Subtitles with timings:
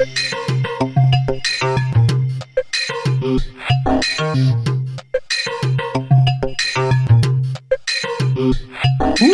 [0.00, 0.08] Hoe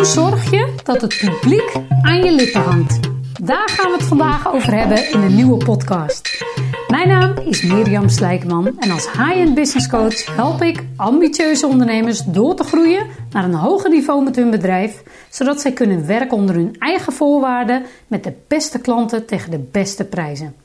[0.02, 3.00] zorg je dat het publiek aan je lippen hangt?
[3.42, 6.44] Daar gaan we het vandaag over hebben in een nieuwe podcast.
[6.88, 12.54] Mijn naam is Mirjam Slijkman en als high-end business coach help ik ambitieuze ondernemers door
[12.54, 13.06] te groeien
[13.36, 17.82] naar een hoger niveau met hun bedrijf, zodat zij kunnen werken onder hun eigen voorwaarden
[18.06, 20.56] met de beste klanten tegen de beste prijzen.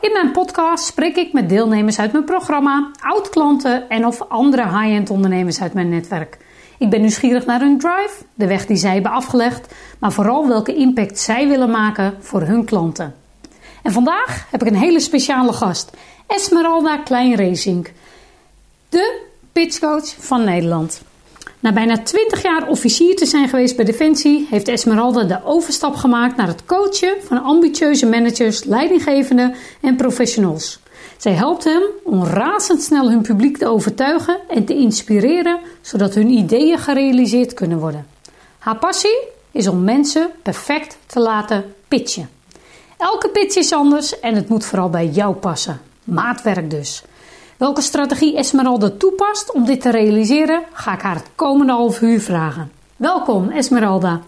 [0.00, 5.10] In mijn podcast spreek ik met deelnemers uit mijn programma, oud-klanten en of andere high-end
[5.10, 6.38] ondernemers uit mijn netwerk.
[6.78, 10.74] Ik ben nieuwsgierig naar hun drive, de weg die zij hebben afgelegd, maar vooral welke
[10.74, 13.14] impact zij willen maken voor hun klanten.
[13.82, 15.90] En vandaag heb ik een hele speciale gast,
[16.26, 17.88] Esmeralda Kleinracing,
[18.88, 21.08] de pitchcoach van Nederland.
[21.60, 26.36] Na bijna 20 jaar officier te zijn geweest bij Defensie, heeft Esmeralda de overstap gemaakt
[26.36, 30.78] naar het coachen van ambitieuze managers, leidinggevenden en professionals.
[31.16, 36.78] Zij helpt hem om razendsnel hun publiek te overtuigen en te inspireren, zodat hun ideeën
[36.78, 38.06] gerealiseerd kunnen worden.
[38.58, 39.18] Haar passie
[39.50, 42.28] is om mensen perfect te laten pitchen.
[42.96, 45.80] Elke pitch is anders en het moet vooral bij jou passen.
[46.04, 47.02] Maatwerk dus.
[47.60, 52.20] Welke strategie Esmeralda toepast om dit te realiseren, ga ik haar het komende half uur
[52.20, 52.70] vragen.
[52.96, 54.20] Welkom Esmeralda.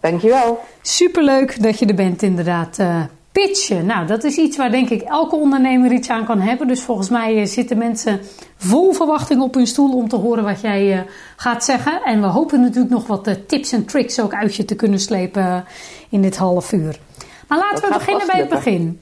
[0.00, 0.60] Dankjewel.
[0.82, 2.78] Superleuk dat je er bent inderdaad.
[2.78, 6.68] Uh, pitchen, nou dat is iets waar denk ik elke ondernemer iets aan kan hebben.
[6.68, 8.20] Dus volgens mij uh, zitten mensen
[8.56, 11.00] vol verwachting op hun stoel om te horen wat jij uh,
[11.36, 12.02] gaat zeggen.
[12.04, 15.64] En we hopen natuurlijk nog wat tips en tricks ook uit je te kunnen slepen
[16.08, 16.98] in dit half uur.
[17.48, 19.00] Maar laten we beginnen bij het begin.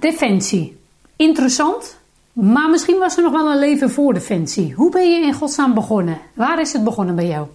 [0.00, 0.77] defensie
[1.18, 1.96] interessant,
[2.32, 4.72] maar misschien was er nog wel een leven voor Defensie.
[4.74, 6.20] Hoe ben je in godsnaam begonnen?
[6.32, 7.46] Waar is het begonnen bij jou?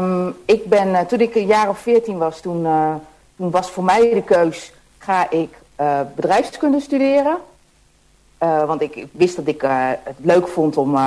[0.00, 2.94] Um, ik ben, uh, toen ik een jaar of veertien was, toen, uh,
[3.36, 7.36] toen, was voor mij de keus, ga ik uh, bedrijfskunde studeren.
[8.38, 9.60] want ik wist dat ik
[10.04, 10.98] het leuk vond om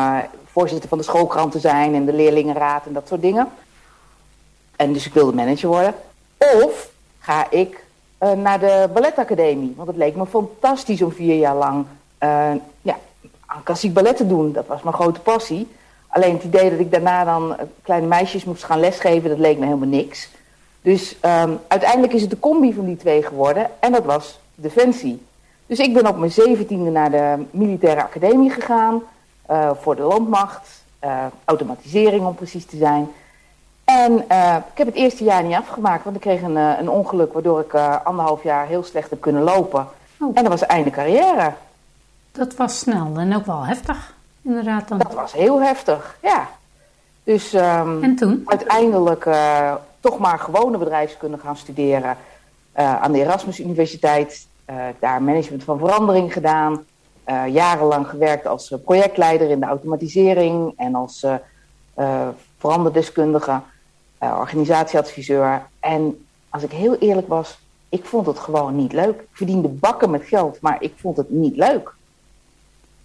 [0.52, 3.48] voorzitter van de schoolkrant te zijn en de leerlingenraad en dat soort dingen.
[4.76, 5.95] En dus ik wilde manager worden.
[6.37, 6.89] Of
[7.20, 7.86] ga ik
[8.20, 9.73] uh, naar de balletacademie.
[9.76, 11.86] Want het leek me fantastisch om vier jaar lang
[12.23, 12.52] uh,
[12.82, 12.98] ja,
[13.45, 14.52] aan klassiek ballet te doen.
[14.52, 15.67] Dat was mijn grote passie.
[16.08, 19.66] Alleen het idee dat ik daarna dan kleine meisjes moest gaan lesgeven, dat leek me
[19.66, 20.30] helemaal niks.
[20.82, 25.26] Dus um, uiteindelijk is het de combi van die twee geworden en dat was Defensie.
[25.66, 29.02] Dus ik ben op mijn zeventiende naar de militaire academie gegaan,
[29.82, 30.84] voor de landmacht,
[31.45, 33.08] automatisering om precies te zijn.
[33.87, 36.89] En uh, ik heb het eerste jaar niet afgemaakt, want ik kreeg een, uh, een
[36.89, 39.87] ongeluk waardoor ik uh, anderhalf jaar heel slecht heb kunnen lopen.
[40.20, 40.31] Oh.
[40.33, 41.53] En dat was einde carrière.
[42.31, 44.87] Dat was snel en ook wel heftig, inderdaad.
[44.87, 44.98] Dan.
[44.98, 46.48] Dat was heel heftig, ja.
[47.23, 48.42] Dus um, en toen?
[48.45, 49.30] uiteindelijk
[49.99, 52.17] toch maar gewone bedrijfskunde gaan studeren
[52.73, 54.48] aan de Erasmus Universiteit.
[54.99, 56.86] daar management van verandering gedaan.
[57.49, 61.25] jarenlang gewerkt als projectleider in de automatisering en als
[62.58, 63.61] veranderdeskundige
[64.20, 65.61] organisatieadviseur.
[65.80, 69.22] En als ik heel eerlijk was, ik vond het gewoon niet leuk.
[69.22, 71.94] Ik verdiende bakken met geld, maar ik vond het niet leuk.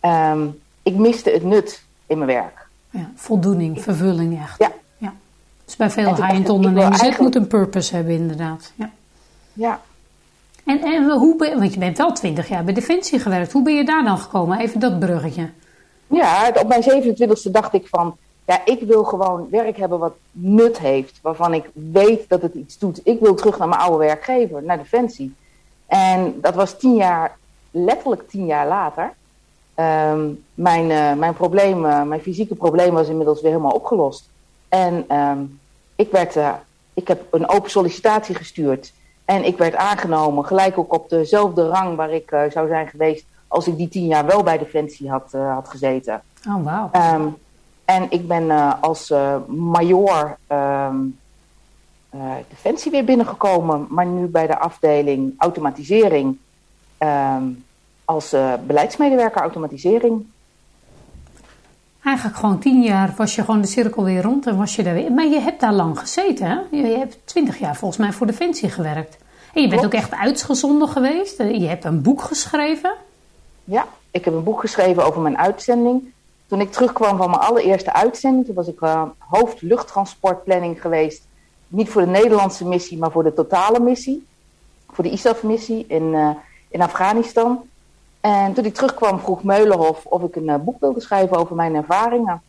[0.00, 2.67] Um, ik miste het nut in mijn werk.
[2.91, 4.59] Ja, voldoening, vervulling echt.
[4.59, 4.73] Ja.
[4.97, 5.15] ja.
[5.65, 7.21] Dus bij veel high-end ondernemers, eigenlijk...
[7.21, 8.73] moet een purpose hebben inderdaad.
[8.75, 8.91] Ja.
[9.53, 9.81] ja.
[10.65, 13.53] En, en hoe ben, want je bent wel twintig jaar bij Defensie gewerkt.
[13.53, 14.59] Hoe ben je daar dan gekomen?
[14.59, 15.50] Even dat bruggetje.
[16.06, 20.78] Ja, op mijn 27e dacht ik van, ja, ik wil gewoon werk hebben wat nut
[20.78, 21.19] heeft.
[21.22, 23.00] Waarvan ik weet dat het iets doet.
[23.04, 25.34] Ik wil terug naar mijn oude werkgever, naar Defensie.
[25.86, 27.36] En dat was tien jaar,
[27.70, 29.12] letterlijk tien jaar later.
[29.75, 34.28] Um, mijn, uh, mijn probleem, uh, mijn fysieke probleem was inmiddels weer helemaal opgelost.
[34.69, 35.60] En um,
[35.97, 36.52] ik, werd, uh,
[36.94, 38.92] ik heb een open sollicitatie gestuurd.
[39.25, 43.66] En ik werd aangenomen, gelijk ook op dezelfde rang waar ik zou zijn geweest als
[43.66, 46.22] ik die tien jaar wel bij Defensie had, had gezeten.
[46.48, 46.91] Oh, wauw.
[47.14, 47.36] Um,
[47.84, 51.19] en ik ben uh, als uh, major um,
[52.15, 56.38] uh, Defensie weer binnengekomen, maar nu bij de afdeling automatisering
[56.99, 57.64] um,
[58.05, 58.34] als
[58.67, 60.26] beleidsmedewerker automatisering.
[62.05, 64.94] Eigenlijk gewoon tien jaar was je gewoon de cirkel weer rond en was je daar
[64.94, 65.12] weer.
[65.12, 66.58] Maar je hebt daar lang gezeten, hè?
[66.70, 69.17] Je, je hebt twintig jaar volgens mij voor Defensie gewerkt.
[69.55, 69.94] En je bent Klopt.
[69.94, 71.38] ook echt uitgezonden geweest.
[71.38, 72.94] Je hebt een boek geschreven.
[73.64, 76.12] Ja, ik heb een boek geschreven over mijn uitzending.
[76.52, 81.26] Toen ik terugkwam van mijn allereerste uitzending, toen was ik uh, hoofd luchttransportplanning geweest.
[81.69, 84.26] Niet voor de Nederlandse missie, maar voor de totale missie.
[84.90, 86.31] Voor de ISAF-missie in, uh,
[86.69, 87.69] in Afghanistan.
[88.20, 91.75] En toen ik terugkwam vroeg Meulenhof of ik een uh, boek wilde schrijven over mijn
[91.75, 92.43] ervaringen.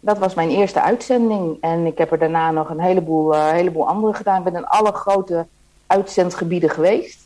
[0.00, 1.56] Dat was mijn eerste uitzending.
[1.60, 4.38] En ik heb er daarna nog een heleboel, heleboel andere gedaan.
[4.38, 5.46] Ik ben in alle grote
[5.86, 7.20] uitzendgebieden geweest.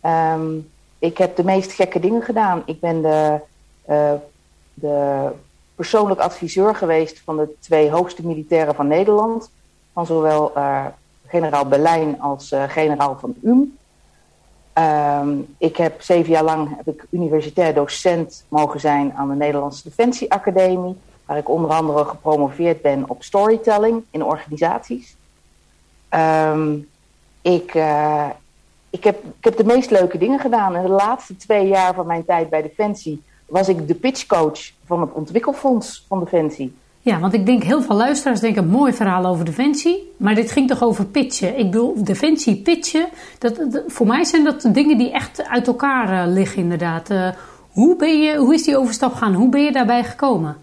[0.00, 0.56] Ehm,
[0.98, 2.62] ik heb de meest gekke dingen gedaan.
[2.66, 3.40] Ik ben de,
[4.74, 5.28] de
[5.74, 9.50] persoonlijk adviseur geweest van de twee hoogste militairen van Nederland.
[9.92, 10.86] Van zowel uh,
[11.26, 13.76] generaal Berlijn als uh, generaal van UM.
[14.78, 19.82] Um, ik heb zeven jaar lang heb ik universitair docent mogen zijn aan de Nederlandse
[19.82, 20.96] Defensie Academie.
[21.24, 25.16] Waar ik onder andere gepromoveerd ben op storytelling in organisaties.
[26.10, 26.88] Um,
[27.42, 28.28] ik, uh,
[28.90, 30.76] ik, heb, ik heb de meest leuke dingen gedaan.
[30.76, 33.22] In de laatste twee jaar van mijn tijd bij Defensie
[33.54, 36.74] was ik de pitchcoach van het ontwikkelfonds van Defensie.
[37.00, 40.12] Ja, want ik denk heel veel luisteraars denken een mooi verhaal over Defensie.
[40.16, 41.58] Maar dit ging toch over pitchen?
[41.58, 43.08] Ik bedoel, Defensie, pitchen.
[43.38, 47.10] Dat, voor mij zijn dat dingen die echt uit elkaar uh, liggen inderdaad.
[47.10, 47.28] Uh,
[47.70, 49.34] hoe, ben je, hoe is die overstap gegaan?
[49.34, 50.56] Hoe ben je daarbij gekomen?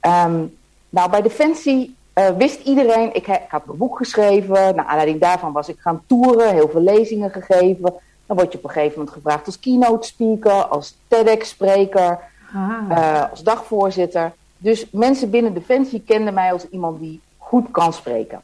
[0.00, 0.56] Um,
[0.88, 3.14] nou, bij Defensie uh, wist iedereen...
[3.14, 4.74] Ik, ik had een boek geschreven.
[4.74, 6.52] Naar aanleiding daarvan was ik gaan toeren.
[6.52, 7.94] Heel veel lezingen gegeven.
[8.30, 10.52] Dan word je op een gegeven moment gevraagd als keynote speaker.
[10.52, 12.18] Als TEDx-spreker.
[12.54, 13.30] Ah.
[13.30, 14.32] als dagvoorzitter.
[14.58, 18.42] Dus mensen binnen Defensie kenden mij als iemand die goed kan spreken.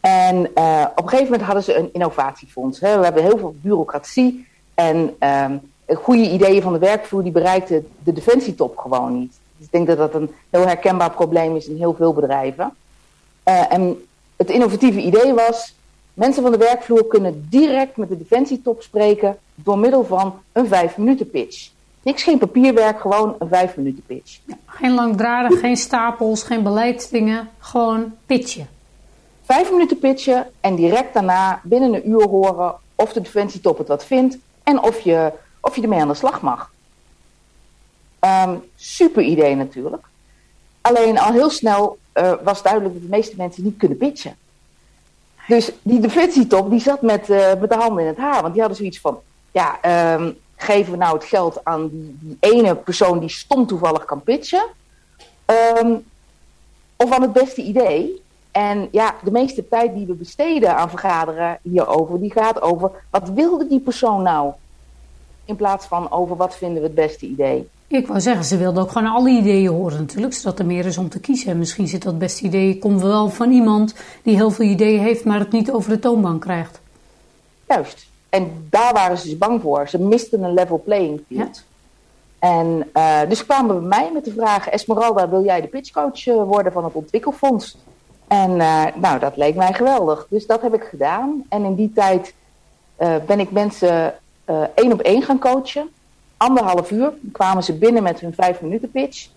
[0.00, 2.80] En uh, op een gegeven moment hadden ze een innovatiefonds.
[2.80, 2.98] Hè.
[2.98, 4.46] We hebben heel veel bureaucratie.
[4.74, 5.60] En um,
[5.96, 9.38] goede ideeën van de werkvloer die bereikten de defensietop gewoon niet.
[9.56, 12.74] Dus ik denk dat dat een heel herkenbaar probleem is in heel veel bedrijven.
[13.48, 15.76] Uh, en het innovatieve idee was...
[16.18, 19.38] mensen van de werkvloer kunnen direct met de defensietop spreken...
[19.54, 21.70] door middel van een vijf minuten pitch.
[22.02, 24.38] Niks, geen papierwerk, gewoon een vijf minuten pitch.
[24.44, 28.68] Ja, geen langdradig, geen stapels, geen beleidsdingen, gewoon pitchen.
[29.42, 34.04] Vijf minuten pitchen en direct daarna binnen een uur horen of de defensietop het wat
[34.04, 36.70] vindt en of je, of je ermee aan de slag mag.
[38.20, 40.06] Um, super idee natuurlijk.
[40.80, 44.36] Alleen al heel snel uh, was duidelijk dat de meeste mensen niet kunnen pitchen.
[45.48, 48.40] Dus die defensietop die zat met, uh, met de handen in het haar.
[48.40, 49.20] Want die hadden zoiets van,
[49.52, 49.78] ja,
[50.14, 54.64] um, geven we nou het geld aan die, ene persoon die stom toevallig kan pitchen?
[55.80, 56.04] Um,
[56.96, 58.22] of aan het beste idee?
[58.50, 63.28] En ja, de meeste tijd die we besteden aan vergaderen hierover, die gaat over wat
[63.28, 64.52] wilde die persoon nou?
[65.44, 67.68] In plaats van over wat vinden we het beste idee.
[67.90, 70.98] Ik wou zeggen, ze wilden ook gewoon alle ideeën horen natuurlijk, zodat er meer is
[70.98, 71.50] om te kiezen.
[71.50, 75.24] En misschien zit dat beste idee, komt wel van iemand die heel veel ideeën heeft,
[75.24, 76.80] maar het niet over de toonbank krijgt.
[77.68, 78.06] Juist.
[78.28, 79.88] En daar waren ze dus bang voor.
[79.88, 81.64] Ze misten een level playing field.
[82.40, 82.48] Ja.
[82.48, 86.42] En uh, dus kwamen bij mij met de vraag: Esmeralda, wil jij de pitchcoach uh,
[86.42, 87.76] worden van het ontwikkelfonds?
[88.26, 90.26] En uh, nou, dat leek mij geweldig.
[90.30, 91.44] Dus dat heb ik gedaan.
[91.48, 92.34] En in die tijd
[93.26, 94.14] ben ik mensen
[94.74, 95.88] één op één gaan coachen.
[96.38, 99.28] Anderhalf uur kwamen ze binnen met hun vijf minuten pitch.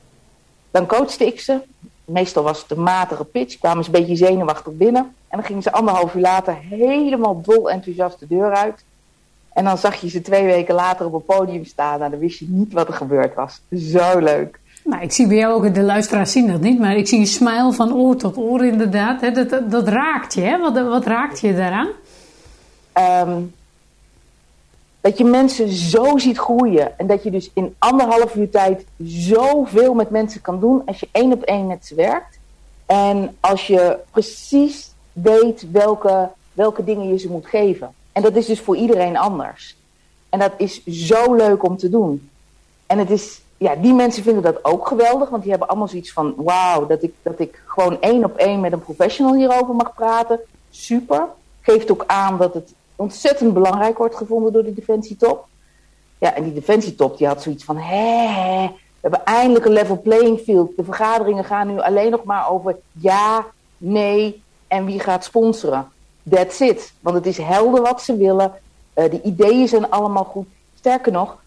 [0.71, 1.59] Dan coachte ik ze.
[2.05, 3.57] Meestal was het een matige pitch.
[3.57, 5.01] Kwamen ze een beetje zenuwachtig binnen.
[5.03, 8.83] En dan gingen ze anderhalf uur later helemaal dol enthousiast de deur uit.
[9.53, 11.93] En dan zag je ze twee weken later op een podium staan.
[11.93, 13.61] En nou, dan wist je niet wat er gebeurd was.
[13.75, 14.59] Zo leuk.
[14.83, 17.27] Nou, ik zie bij jou ook, de luisteraars zien dat niet, maar ik zie een
[17.27, 19.21] smile van oor tot oor inderdaad.
[19.35, 20.59] Dat, dat, dat raakt je, hè?
[20.59, 21.87] Wat, wat raakt je daaraan?
[23.27, 23.53] Um,
[25.01, 26.99] dat je mensen zo ziet groeien.
[26.99, 31.07] En dat je dus in anderhalf uur tijd zoveel met mensen kan doen als je
[31.11, 32.39] één op één met ze werkt.
[32.85, 37.93] En als je precies weet welke, welke dingen je ze moet geven.
[38.11, 39.77] En dat is dus voor iedereen anders.
[40.29, 42.29] En dat is zo leuk om te doen.
[42.87, 46.13] En het is, ja, die mensen vinden dat ook geweldig, want die hebben allemaal zoiets
[46.13, 49.93] van: wauw, dat ik, dat ik gewoon één op één met een professional hierover mag
[49.93, 50.39] praten.
[50.69, 51.27] Super.
[51.61, 55.47] Geeft ook aan dat het ontzettend belangrijk wordt gevonden door de defensietop.
[56.17, 60.39] Ja, en die defensietop die had zoiets van: hé, we hebben eindelijk een level playing
[60.39, 60.75] field.
[60.75, 63.45] De vergaderingen gaan nu alleen nog maar over ja,
[63.77, 65.91] nee en wie gaat sponsoren.
[66.29, 66.93] That's it.
[66.99, 68.53] Want het is helder wat ze willen.
[68.95, 70.47] Uh, de ideeën zijn allemaal goed.
[70.77, 71.37] Sterker nog,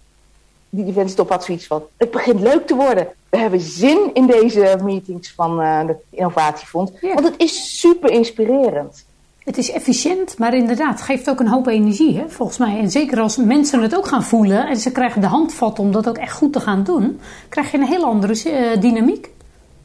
[0.68, 3.08] die defensietop had zoiets van: het begint leuk te worden.
[3.28, 6.92] We hebben zin in deze meetings van uh, het Innovatiefonds.
[7.00, 9.04] Want het is super inspirerend.
[9.44, 12.78] Het is efficiënt, maar inderdaad, het geeft ook een hoop energie, hè, volgens mij.
[12.78, 16.08] En zeker als mensen het ook gaan voelen en ze krijgen de handvat om dat
[16.08, 19.30] ook echt goed te gaan doen, krijg je een heel andere uh, dynamiek.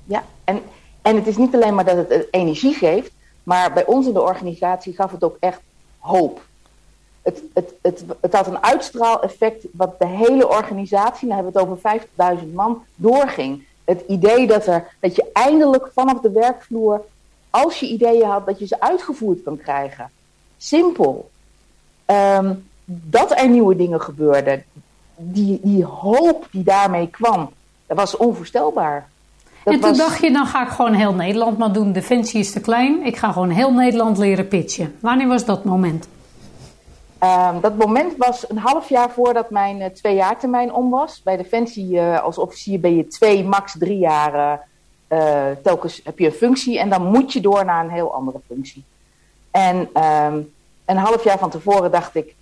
[0.05, 0.61] Ja, en,
[1.01, 3.11] en het is niet alleen maar dat het energie geeft,
[3.43, 5.61] maar bij ons in de organisatie gaf het ook echt
[5.97, 6.41] hoop.
[7.21, 11.69] Het, het, het, het had een uitstraaleffect wat de hele organisatie, dan hebben we het
[12.17, 13.63] over 50.000 man, doorging.
[13.85, 17.01] Het idee dat, er, dat je eindelijk vanaf de werkvloer
[17.49, 20.09] als je ideeën had, dat je ze uitgevoerd kan krijgen.
[20.57, 21.29] Simpel.
[22.05, 24.63] Um, dat er nieuwe dingen gebeurden,
[25.15, 27.49] die, die hoop die daarmee kwam,
[27.87, 29.09] dat was onvoorstelbaar.
[29.63, 29.97] Dat en toen was...
[29.97, 31.91] dacht je, dan ga ik gewoon heel Nederland maar doen.
[31.91, 34.95] Defensie is te klein, ik ga gewoon heel Nederland leren pitchen.
[34.99, 36.07] Wanneer was dat moment?
[37.19, 41.21] Ehm, dat moment was een half jaar voordat mijn uh, twee jaar termijn om was.
[41.23, 44.67] Bij Defensie uh, als officier ben je twee, max drie jaar
[45.09, 48.39] uh, telkens heb je een functie en dan moet je door naar een heel andere
[48.47, 48.83] functie.
[49.51, 50.53] En um,
[50.85, 52.35] een half jaar van tevoren dacht ik,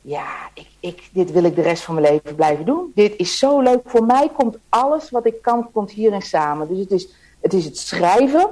[0.00, 2.92] ja, ik, ik, dit wil ik de rest van mijn leven blijven doen.
[2.94, 3.80] Dit is zo leuk.
[3.84, 6.68] Voor mij komt alles wat ik kan, komt hierin samen.
[6.68, 7.08] Dus het is
[7.40, 8.50] het, is het schrijven,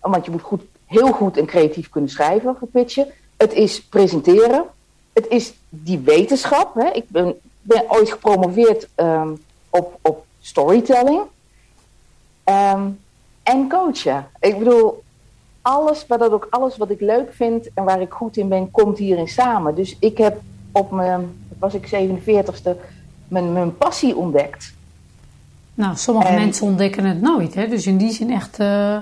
[0.00, 3.08] want je moet goed, heel goed en creatief kunnen schrijven, gepitchen.
[3.36, 4.64] Het is presenteren.
[5.12, 6.74] Het is die wetenschap.
[6.74, 6.88] Hè.
[6.88, 11.20] Ik ben, ben ooit gepromoveerd um, op, op storytelling.
[12.48, 12.98] Um,
[13.42, 14.26] en coachen.
[14.40, 15.02] Ik bedoel,
[15.62, 18.70] alles, maar dat ook alles wat ik leuk vind en waar ik goed in ben,
[18.70, 19.74] komt hierin samen.
[19.74, 20.40] Dus ik heb
[20.72, 22.70] op mijn, was ik 47ste,
[23.28, 24.74] mijn, mijn passie ontdekt.
[25.74, 27.54] Nou, sommige mensen ontdekken het nooit.
[27.54, 27.68] Hè?
[27.68, 28.98] Dus in die zin echt uh,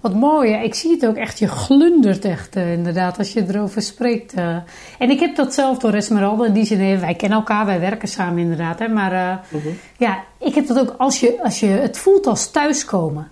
[0.00, 0.52] wat mooi.
[0.52, 4.38] Ik zie het ook echt, je glundert echt uh, inderdaad als je erover spreekt.
[4.38, 4.56] Uh.
[4.98, 6.44] En ik heb dat zelf door Esmeralda.
[6.46, 8.78] In die zin, wij kennen elkaar, wij werken samen inderdaad.
[8.78, 8.88] Hè?
[8.88, 9.60] Maar -huh.
[9.98, 13.28] ja, ik heb dat ook als je, als je het voelt als thuiskomen.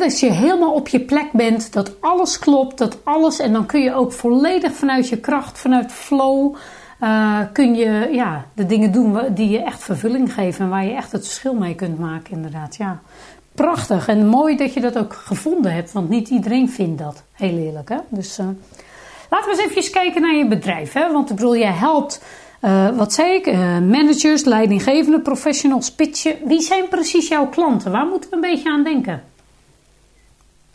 [0.00, 3.38] Als je helemaal op je plek bent, dat alles klopt, dat alles.
[3.38, 6.54] En dan kun je ook volledig vanuit je kracht, vanuit flow
[7.52, 11.12] kun je ja, de dingen doen die je echt vervulling geven en waar je echt
[11.12, 12.76] het verschil mee kunt maken, inderdaad.
[12.76, 13.00] Ja.
[13.54, 17.56] Prachtig en mooi dat je dat ook gevonden hebt, want niet iedereen vindt dat, heel
[17.58, 17.88] eerlijk.
[17.88, 17.96] Hè?
[18.08, 18.46] Dus uh,
[19.30, 20.92] laten we eens even kijken naar je bedrijf.
[20.92, 21.12] Hè?
[21.12, 22.22] Want ik bedoel, jij helpt,
[22.62, 23.46] uh, wat zei ik,
[23.82, 26.36] managers, leidinggevende professionals pitchen.
[26.44, 27.92] Wie zijn precies jouw klanten?
[27.92, 29.22] Waar moeten we een beetje aan denken?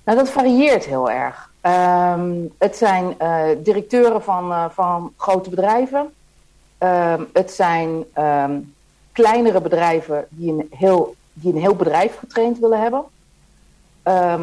[0.03, 1.53] Nou, dat varieert heel erg.
[1.61, 3.15] Um, het zijn
[3.63, 6.13] directeuren van, van grote bedrijven.
[6.79, 8.73] Um, het zijn um,
[9.11, 13.03] kleinere bedrijven die een, heel, die een heel bedrijf getraind willen hebben.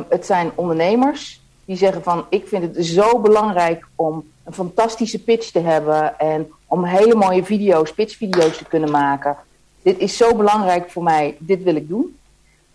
[0.08, 5.50] het zijn ondernemers die zeggen van ik vind het zo belangrijk om een fantastische pitch
[5.50, 9.36] te hebben en om hele mooie video's, pitchvideo's te kunnen maken.
[9.82, 12.18] Dit is zo belangrijk voor mij, dit wil ik doen.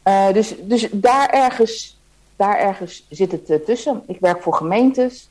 [0.03, 1.97] Uh, dus, dus daar ergens
[2.37, 4.03] daar ergens zit het uh, tussen.
[4.07, 5.29] Ik werk voor gemeentes,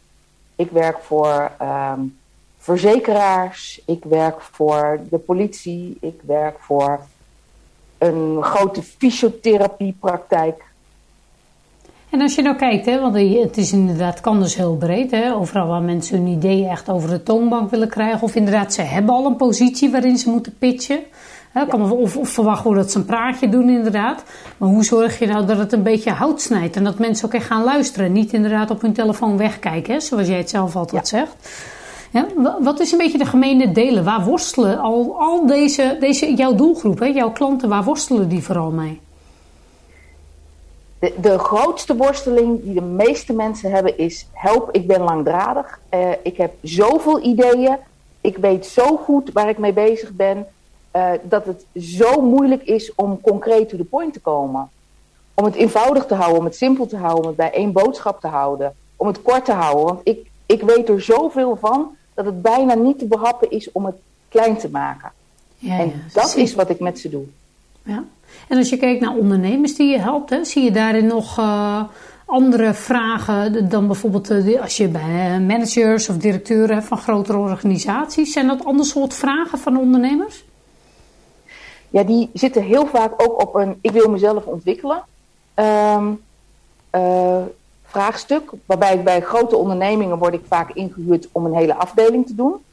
[0.57, 2.19] ik werk voor um,
[2.59, 7.00] verzekeraars, ik werk voor de politie, ik werk voor
[7.99, 10.65] een grote fysiotherapiepraktijk.
[12.11, 15.35] En als je nou kijkt, hè, want het is inderdaad, kan dus heel breed, hè,
[15.35, 19.15] overal waar mensen hun ideeën echt over de toonbank willen krijgen, of inderdaad ze hebben
[19.15, 20.99] al een positie waarin ze moeten pitchen.
[21.53, 24.23] Hè, kan of, of verwacht worden dat ze een praatje doen inderdaad.
[24.57, 27.35] Maar hoe zorg je nou dat het een beetje hout snijdt en dat mensen ook
[27.35, 28.07] echt gaan luisteren.
[28.07, 31.19] En niet inderdaad op hun telefoon wegkijken, hè, zoals jij het zelf altijd ja.
[31.19, 31.49] zegt.
[32.61, 34.04] Wat is een beetje de gemene delen?
[34.04, 38.70] Waar worstelen al, al deze, deze, jouw doelgroep, hè, jouw klanten, waar worstelen die vooral
[38.70, 39.00] mee?
[40.99, 45.80] De, grootste worsteling die de meeste mensen hebben is: help, ik ben langdradig.
[45.94, 47.76] Uh, ik heb zoveel ideeën.
[48.20, 50.46] Ik weet zo goed waar ik mee bezig ben.
[50.96, 54.70] Uh, dat het zo moeilijk is om concreet to the point te komen.
[55.35, 58.20] Om het eenvoudig te houden, om het simpel te houden, om het bij één boodschap
[58.20, 58.75] te houden.
[58.96, 59.85] Om het kort te houden.
[59.85, 63.85] Want ik, ik weet er zoveel van dat het bijna niet te behappen is om
[63.85, 63.96] het
[64.28, 65.12] klein te maken.
[65.58, 67.25] Ja, en dat is wat ik met ze doe.
[67.82, 68.04] Ja.
[68.49, 71.82] En als je kijkt naar ondernemers die je helpt, hè, zie je daarin nog uh,
[72.26, 78.32] andere vragen dan bijvoorbeeld uh, als je bij managers of directeuren van grotere organisaties.
[78.32, 80.44] Zijn dat ander soort vragen van ondernemers?
[81.96, 85.04] ja, die zitten heel vaak ook op een ik wil mezelf ontwikkelen
[85.54, 86.20] um,
[86.94, 87.42] uh,
[87.87, 88.50] vraagstuk.
[88.66, 92.64] Waarbij bij grote ondernemingen word ik vaak ingehuurd om een hele afdeling te doen.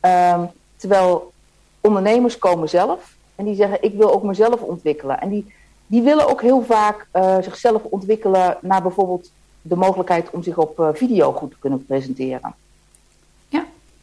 [0.00, 1.32] Um, terwijl
[1.80, 5.20] ondernemers komen zelf en die zeggen ik wil ook mezelf ontwikkelen.
[5.20, 5.54] En die,
[5.86, 9.30] die willen ook heel vaak uh, zichzelf ontwikkelen naar bijvoorbeeld
[9.62, 12.54] de mogelijkheid om zich op uh, video goed te kunnen presenteren.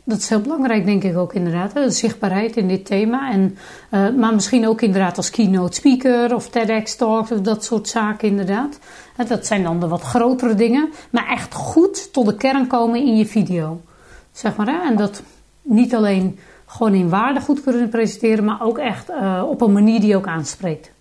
[0.08, 1.74] Dat is heel belangrijk, denk ik ook inderdaad.
[1.74, 3.32] De zichtbaarheid in dit thema.
[3.32, 3.58] En,
[3.92, 8.28] uh, maar misschien ook inderdaad als keynote speaker of TEDx talk of dat soort zaken
[8.28, 8.80] inderdaad.
[9.28, 10.90] Dat zijn dan de wat grotere dingen.
[11.10, 13.82] Maar echt goed tot de kern komen in je video.
[14.32, 14.68] Zeg maar.
[14.68, 14.88] Hè?
[14.88, 15.22] En dat
[15.62, 20.00] niet alleen gewoon in waarde goed kunnen presenteren, maar ook echt uh, op een manier
[20.00, 20.92] die ook aanspreekt.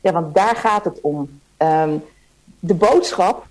[0.00, 1.40] Ja, want daar gaat het om.
[1.58, 2.02] Um,
[2.60, 3.46] de boodschap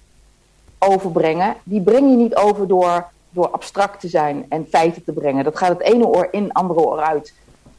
[0.79, 5.43] overbrengen, die breng je niet over door door abstract te zijn en feiten te brengen.
[5.43, 7.33] Dat gaat het ene oor in, andere oor uit.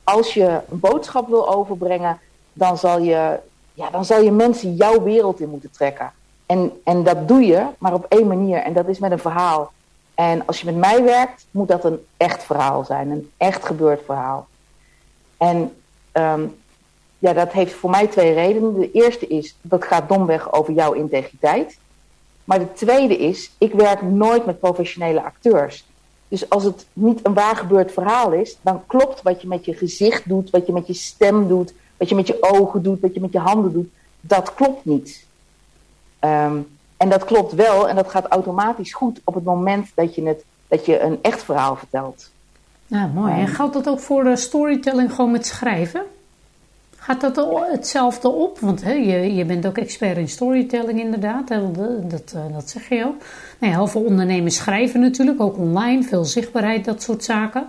[0.05, 2.19] Als je een boodschap wil overbrengen,
[2.53, 3.39] dan zal je,
[3.75, 6.13] ja, dan zal je mensen jouw wereld in moeten trekken.
[6.47, 8.59] En, en dat doe je, maar op één manier.
[8.59, 9.73] En dat is met een verhaal.
[10.15, 13.11] En als je met mij werkt, moet dat een echt verhaal zijn.
[13.11, 14.47] Een echt gebeurd verhaal.
[15.37, 15.77] En
[16.13, 16.57] um,
[17.19, 18.81] ja, dat heeft voor mij twee redenen.
[18.81, 21.79] De eerste is, dat gaat domweg over jouw integriteit.
[22.45, 25.85] Maar de tweede is, ik werk nooit met professionele acteurs.
[26.29, 29.75] Dus als het niet een waar gebeurd verhaal is, dan klopt wat je met je
[29.75, 33.15] gezicht doet, wat je met je stem doet, wat je met je ogen doet, wat
[33.15, 33.89] je met je handen doet.
[34.21, 35.27] Dat klopt niet.
[36.19, 36.59] Ehm,
[36.97, 40.45] en dat klopt wel en dat gaat automatisch goed op het moment dat je, het,
[40.69, 42.31] dat je een echt verhaal vertelt.
[42.87, 43.33] Ja, mooi.
[43.33, 46.03] En geldt dat ook voor de storytelling gewoon met schrijven?
[47.05, 48.59] Gaat dat hetzelfde op?
[48.59, 51.49] Want hè, je, je bent ook expert in storytelling inderdaad.
[51.49, 51.71] Hè,
[52.09, 53.15] dat, eh, dat zeg je al.
[53.59, 56.03] Nou heel veel ondernemers schrijven natuurlijk, ook online.
[56.03, 57.67] Veel zichtbaarheid, dat soort zaken.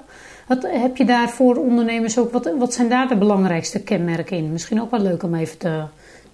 [0.48, 4.52] Wat, heb je daar voor ondernemers ook, wat, wat zijn daar de belangrijkste kenmerken in?
[4.52, 5.84] Misschien ook wel leuk om even te,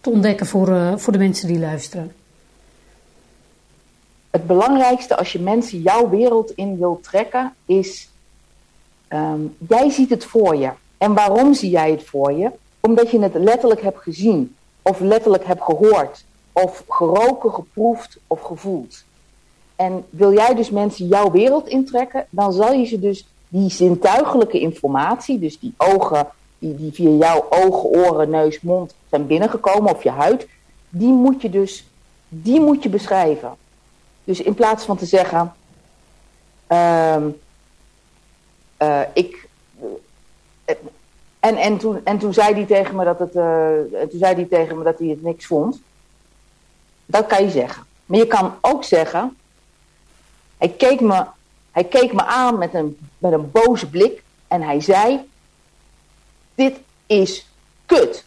[0.01, 2.11] te ontdekken voor, uh, voor de mensen die luisteren.
[4.29, 8.09] Het belangrijkste als je mensen jouw wereld in wilt trekken is...
[9.09, 10.69] Um, jij ziet het voor je.
[10.97, 12.51] En waarom zie jij het voor je?
[12.81, 19.03] Omdat je het letterlijk hebt gezien, of letterlijk hebt gehoord, of geroken, geproefd of gevoeld.
[19.75, 24.59] En wil jij dus mensen jouw wereld intrekken, dan zal je ze dus die zintuigelijke
[24.59, 26.27] informatie, dus die ogen
[26.61, 30.47] die, die via jouw ogen, oren, neus, mond zijn binnengekomen of je huid,
[30.89, 31.85] die moet je dus
[32.27, 33.55] die moet je beschrijven.
[34.23, 35.53] Dus in plaats van te zeggen,
[36.67, 37.15] uh,
[38.81, 39.47] uh, ik,
[41.41, 44.45] en, en, toen, en toen zei hij tegen me dat het, uh, toen zei hij
[44.45, 45.81] tegen me dat hij het niks vond.
[47.05, 47.83] Dat kan je zeggen.
[48.05, 49.37] Maar je kan ook zeggen,
[50.57, 51.25] hij keek me,
[51.71, 55.19] hij keek me aan met een, met een boze blik en hij zei,
[56.55, 57.47] dit is
[57.85, 58.25] kut.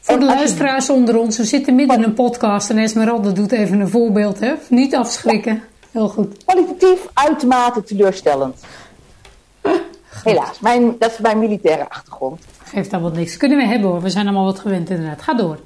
[0.00, 3.80] Voor de luisteraars onder ons, we zitten midden in een podcast en Esmeralda doet even
[3.80, 4.54] een voorbeeld, hè?
[4.68, 5.62] Niet afschrikken.
[5.90, 6.44] Heel goed.
[6.44, 8.64] Kwalitatief uitermate teleurstellend.
[10.24, 12.44] Helaas, mijn, dat is mijn militaire achtergrond.
[12.64, 13.36] Geeft daar wat niks.
[13.36, 15.22] Kunnen we hebben hoor, we zijn allemaal wat gewend inderdaad.
[15.22, 15.58] Ga door.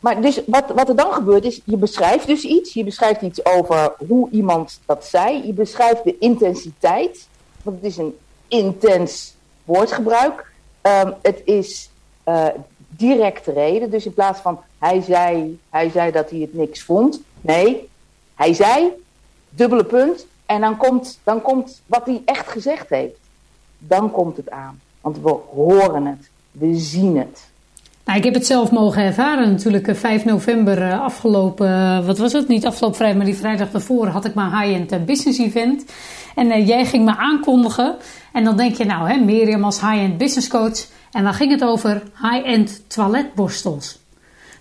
[0.00, 2.74] Maar dus wat, wat er dan gebeurt is, je beschrijft dus iets.
[2.74, 5.46] Je beschrijft iets over hoe iemand dat zei.
[5.46, 7.28] Je beschrijft de intensiteit.
[7.62, 8.16] Want het is een
[8.48, 10.52] intens woordgebruik.
[10.82, 11.90] Um, het is
[12.28, 12.46] uh,
[12.88, 13.90] directe reden.
[13.90, 17.20] Dus in plaats van hij zei, hij zei dat hij het niks vond.
[17.40, 17.88] Nee,
[18.34, 18.90] hij zei,
[19.48, 20.26] dubbele punt.
[20.46, 23.18] En dan komt, dan komt wat hij echt gezegd heeft
[23.88, 24.80] dan komt het aan.
[25.00, 27.48] Want we horen het, we zien het.
[28.04, 29.96] Nou, ik heb het zelf mogen ervaren natuurlijk.
[29.96, 32.48] 5 eh, november eh, afgelopen, eh, wat was het?
[32.48, 35.84] Niet afgelopen vrijdag, maar die vrijdag daarvoor had ik mijn high-end business event.
[36.34, 37.96] En jij ging me aankondigen.
[38.32, 40.86] En dan denk je nou, hè, Miriam als high-end business coach.
[41.12, 43.98] En dan ging het over high-end toiletborstels.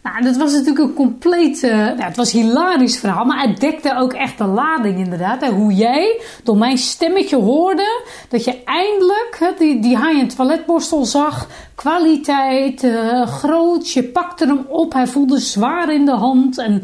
[0.05, 4.13] Nou, dat was natuurlijk een compleet, nou, het was hilarisch verhaal, maar het dekte ook
[4.13, 5.41] echt de lading inderdaad.
[5.41, 5.49] Hè?
[5.49, 11.47] Hoe jij door mijn stemmetje hoorde dat je eindelijk hè, die, die high-end toiletborstel zag.
[11.75, 16.57] Kwaliteit, uh, groot, je pakte hem op, hij voelde zwaar in de hand.
[16.57, 16.83] En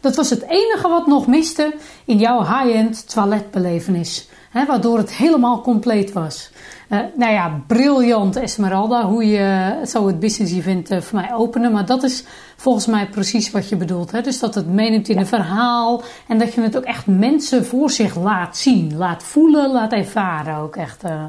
[0.00, 4.28] dat was het enige wat nog miste in jouw high-end toiletbelevenis.
[4.50, 6.50] Hè, waardoor het helemaal compleet was.
[6.88, 11.72] Uh, nou ja, briljant Esmeralda, hoe je zo het business event uh, voor mij openen.
[11.72, 12.24] Maar dat is
[12.56, 14.10] volgens mij precies wat je bedoelt.
[14.10, 14.20] Hè?
[14.20, 17.90] Dus dat het meeneemt in een verhaal en dat je het ook echt mensen voor
[17.90, 21.04] zich laat zien, laat voelen, laat ervaren ook echt.
[21.04, 21.24] Uh.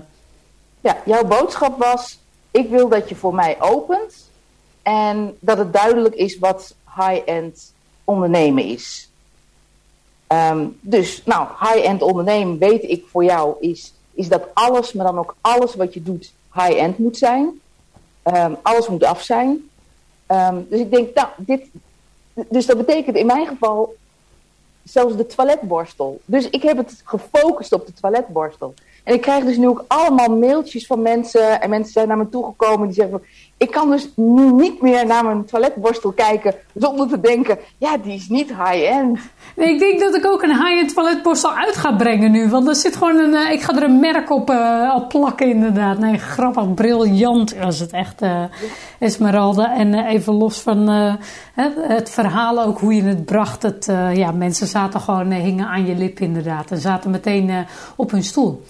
[0.82, 2.20] Ja, jouw boodschap was,
[2.52, 4.30] ik wil dat je voor mij opent
[4.84, 9.10] en dat het duidelijk is wat high-end ondernemen is.
[10.28, 15.20] Um, dus, nou, high-end ondernemen weet ik voor jou is is dat alles, maar dan
[15.20, 17.60] ook alles wat je doet, high-end moet zijn.
[18.24, 19.70] Um, alles moet af zijn.
[20.28, 21.68] Um, dus ik denk, nou, dit.
[22.50, 23.96] Dus dat betekent in mijn geval
[24.84, 26.22] zelfs de toiletborstel.
[26.26, 28.74] Dus ik heb het gefocust op de toiletborstel.
[29.04, 31.62] En ik krijg dus nu ook allemaal mailtjes van mensen.
[31.62, 33.24] En mensen zijn naar me toegekomen die zeggen:
[33.58, 34.10] Ik kan dus
[34.58, 39.20] niet meer naar mijn toiletborstel kijken zonder te denken: Ja, die is niet high-end.
[39.56, 42.50] Nee, ik denk dat ik ook een high-end toiletborstel uit ga brengen nu.
[42.50, 43.34] Want er zit gewoon een.
[43.34, 44.50] Uh, ik ga er een merk op,
[44.96, 45.98] op plakken, inderdaad.
[45.98, 48.44] Nee, grappig, briljant was het echt, uh,
[49.00, 49.76] Esmeralda.
[49.76, 53.64] En even los van het, het, verhaal ook, hoe je het bracht.
[53.64, 56.72] Het, ja, mensen zaten gewoon, hingen aan je lip, inderdaad.
[56.72, 57.66] En zaten meteen
[57.96, 58.64] op hun stoel.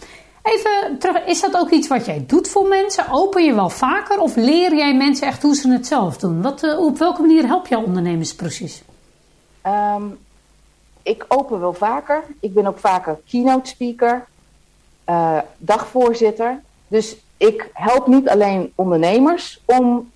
[0.45, 3.05] Even terug, is dat ook iets wat jij doet voor mensen?
[3.11, 6.41] Open je wel vaker of leer jij mensen echt hoe ze het zelf doen?
[6.41, 8.83] Wat, op welke manier help je ondernemers precies?
[9.65, 10.17] Um,
[11.03, 12.23] ik open wel vaker.
[12.39, 14.25] Ik ben ook vaker keynote speaker,
[15.09, 16.61] uh, dagvoorzitter.
[16.87, 20.11] Dus ik help niet alleen ondernemers om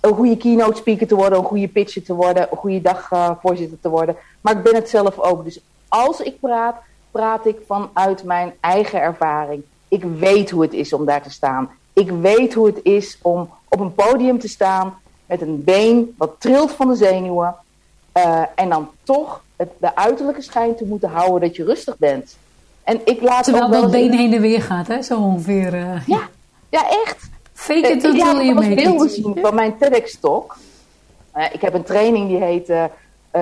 [0.00, 3.88] een goede keynote speaker te worden, een goede pitcher te worden, een goede dagvoorzitter te
[3.88, 4.16] worden.
[4.40, 5.44] Maar ik ben het zelf ook.
[5.44, 6.76] Dus als ik praat,
[7.16, 9.62] praat ik vanuit mijn eigen ervaring.
[9.88, 11.70] Ik weet hoe het is om daar te staan.
[11.92, 14.94] Ik weet hoe het is om op een podium te staan
[15.26, 17.54] met een been wat trilt van de zenuwen.
[18.16, 22.36] Uh, en dan toch het, de uiterlijke schijn te moeten houden dat je rustig bent.
[22.84, 25.02] En ik laat Terwijl wel dat been heen en weer gaat, hè?
[25.02, 25.74] Zo ongeveer.
[25.74, 26.28] eh, Ja,
[26.68, 27.30] ja, echt.
[27.52, 29.12] Fake it Eh, ik until you wel eens make beelden it.
[29.14, 30.56] zien van mijn TEDx-talk.
[31.32, 32.90] Eh, ik heb een training die heet eh, eh,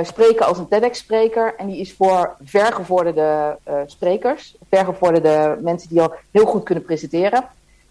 [0.03, 1.55] Spreken als een TEDx-spreker.
[1.57, 4.57] En die is voor vergevorderde eh, sprekers.
[4.71, 7.45] Vergevorderde mensen die al heel goed kunnen presenteren.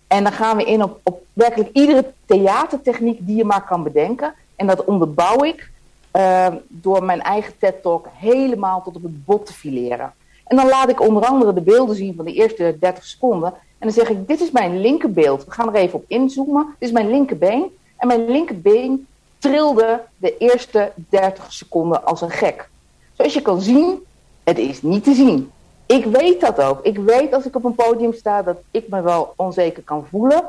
[0.07, 4.33] En dan gaan we in op, op werkelijk iedere theatertechniek die je maar kan bedenken.
[4.55, 5.71] En dat onderbouw ik
[6.11, 10.13] eh, door mijn eigen TED-talk helemaal tot op het bot te fileren.
[10.43, 13.49] En dan laat ik onder andere de beelden zien van de eerste 30 seconden.
[13.49, 15.45] En dan zeg ik, dit is mijn linkerbeeld.
[15.45, 16.65] We gaan er even op inzoomen.
[16.79, 17.77] Dit is mijn linkerbeen.
[17.97, 19.07] En mijn linkerbeen
[19.43, 22.69] trilde de eerste 30 seconden als een gek.
[23.13, 24.05] Zoals je kan zien,
[24.43, 25.51] het is niet te zien.
[25.85, 26.85] Ik weet dat ook.
[26.85, 30.43] Ik weet als ik op een podium sta dat ik me wel onzeker kan voelen.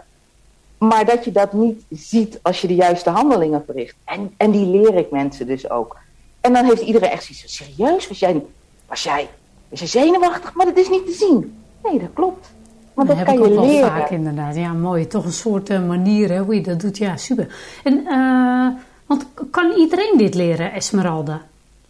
[0.79, 3.95] Maar dat je dat niet ziet als je de juiste handelingen verricht.
[4.05, 5.97] En, en die leer ik mensen dus ook.
[6.41, 8.09] En dan heeft iedereen echt zoiets serieus?
[8.09, 8.43] Was jij,
[8.87, 9.29] was jij,
[9.69, 10.55] was zenuwachtig?
[10.55, 11.63] Maar dat is niet te zien.
[11.83, 12.47] Nee, dat klopt.
[12.95, 13.89] Want dat heb kan ik ook je wel leren.
[13.89, 14.57] vaak inderdaad.
[14.57, 15.07] Ja, mooi.
[15.07, 16.99] Toch een soort eh, manier hè, hoe je dat doet.
[16.99, 17.55] Ja, super.
[17.85, 18.67] En, eh,
[19.07, 21.41] want kan iedereen dit leren, Esmeralda?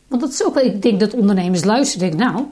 [0.08, 2.08] Want dat is ook wel, ik denk dat ondernemers luisteren.
[2.10, 2.44] Denk, nou,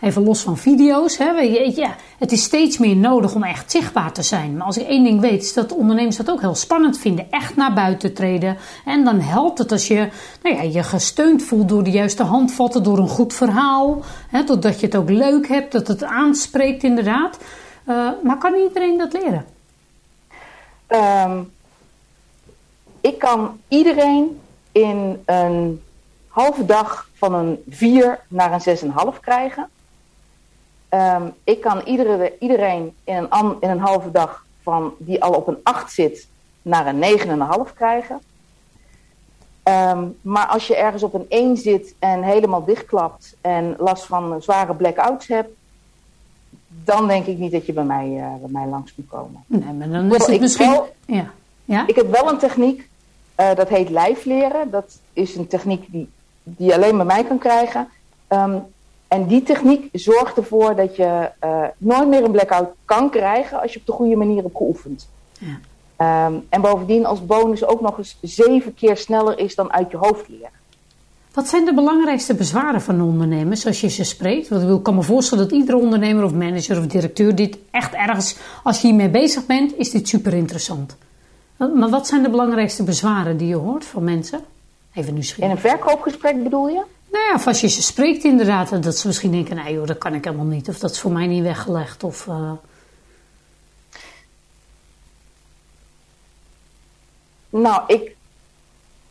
[0.00, 1.18] even los van video's.
[1.18, 4.56] Hè, weet je, ja, het is steeds meer nodig om echt zichtbaar te zijn.
[4.56, 7.26] Maar als ik één ding weet, is dat ondernemers dat ook heel spannend vinden.
[7.30, 8.56] Echt naar buiten treden.
[8.84, 10.08] En dan helpt het als je
[10.42, 14.02] nou ja, je gesteund voelt door de juiste handvatten, door een goed verhaal.
[14.28, 17.38] Hè, doordat je het ook leuk hebt, dat het aanspreekt inderdaad.
[17.84, 19.46] Eh, maar kan iedereen dat leren?
[20.86, 21.42] Ehm,
[23.00, 24.40] ik kan iedereen
[24.72, 25.82] in een
[26.28, 29.68] halve dag van een 4 naar een 6,5 krijgen.
[30.88, 35.46] Ehm, ik kan iedere, iedereen in een, in een halve dag van die al op
[35.46, 36.28] een 8 zit
[36.62, 38.20] naar een 9,5 krijgen.
[39.62, 44.42] Ehm, maar als je ergens op een 1 zit en helemaal dichtklapt en last van
[44.42, 45.50] zware blackouts hebt,
[46.84, 49.44] dan denk ik niet dat je bij mij, eh, bij mij langs moet komen.
[49.46, 50.70] Nee, maar dan is het ik misschien.
[50.70, 51.30] wel- Ja.
[51.64, 51.86] Ja?
[51.86, 52.88] Ik heb wel een techniek,
[53.34, 54.70] eh, dat heet lijfleren.
[54.70, 56.08] Dat is een techniek die,
[56.42, 57.88] die je alleen bij mij kan krijgen.
[58.26, 58.58] Ehm,
[59.08, 63.72] en die techniek zorgt ervoor dat je eh, nooit meer een blackout kan krijgen als
[63.72, 65.08] je op de goede manier hebt geoefend.
[65.38, 65.58] Ja.
[65.96, 69.96] Ehm, en bovendien als bonus ook nog eens zeven keer sneller is dan uit je
[69.96, 70.50] hoofd leren.
[71.34, 74.48] Wat zijn de belangrijkste bezwaren van ondernemers als je ze spreekt?
[74.48, 77.92] Want ik wil- kan me voorstellen dat iedere ondernemer of manager of directeur dit echt
[77.94, 80.96] ergens, als je hiermee bezig bent, is dit super interessant.
[81.56, 84.40] Maar wat zijn de belangrijkste bezwaren die je hoort van mensen?
[84.94, 85.50] Even In nieuwsgierig.
[85.50, 86.82] een verkoopgesprek bedoel je?
[87.12, 89.86] Nou ja, of als je ze spreekt inderdaad, en dat ze misschien denken, nee joh,
[89.86, 90.68] dat kan ik helemaal niet.
[90.68, 92.04] Of dat is voor mij niet weggelegd.
[92.04, 92.52] Of, eh,
[97.50, 98.16] Nou, ik,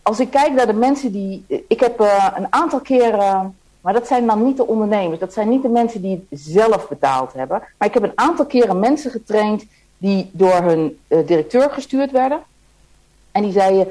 [0.01, 1.45] als ik kijk naar de mensen die.
[1.67, 3.57] Ik heb eh, een aantal keren.
[3.81, 5.19] Maar dat zijn dan niet de ondernemers.
[5.19, 7.61] Dat zijn niet de mensen die het zelf betaald hebben.
[7.77, 9.65] Maar ik heb een aantal keren mensen getraind
[9.97, 12.39] die door hun eh, directeur gestuurd werden.
[13.31, 13.87] En die zeiden.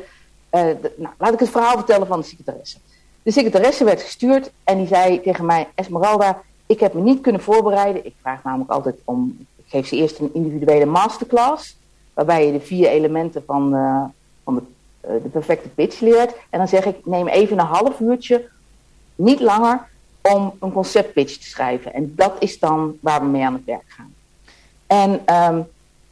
[0.51, 2.79] de- nou, laat ik het verhaal vertellen van de secretaresse.
[3.23, 7.41] De secretaresse werd gestuurd en die zei tegen mij: Esmeralda, ik heb me niet kunnen
[7.43, 8.07] voorbereiden.
[8.07, 9.37] Ik vraag namelijk altijd om.
[9.57, 11.77] Ik geef ze eerst een individuele masterclass.
[12.15, 13.71] Waarbij je de vier elementen van,
[14.45, 14.63] van de,
[15.01, 16.35] de perfecte pitch leert.
[16.51, 18.49] En dan zeg ik: neem even een half uurtje,
[19.15, 19.87] niet langer,
[20.21, 21.95] om een conceptpitch te schrijven.
[21.95, 24.15] En dat is dan waar we mee aan het werk gaan.
[24.87, 25.61] En, ehm,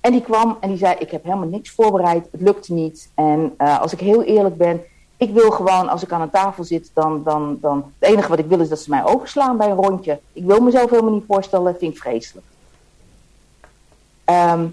[0.01, 3.11] en die kwam en die zei: Ik heb helemaal niks voorbereid, het lukte niet.
[3.15, 4.83] En eh, als ik heel eerlijk ben,
[5.17, 7.93] ik wil gewoon, als ik aan een tafel zit, dan, dan, dan.
[7.99, 10.21] Het enige wat ik wil is dat ze mij overslaan bij een rondje.
[10.33, 12.47] Ik wil mezelf helemaal niet voorstellen, vind ik vreselijk.
[14.25, 14.67] Ehm,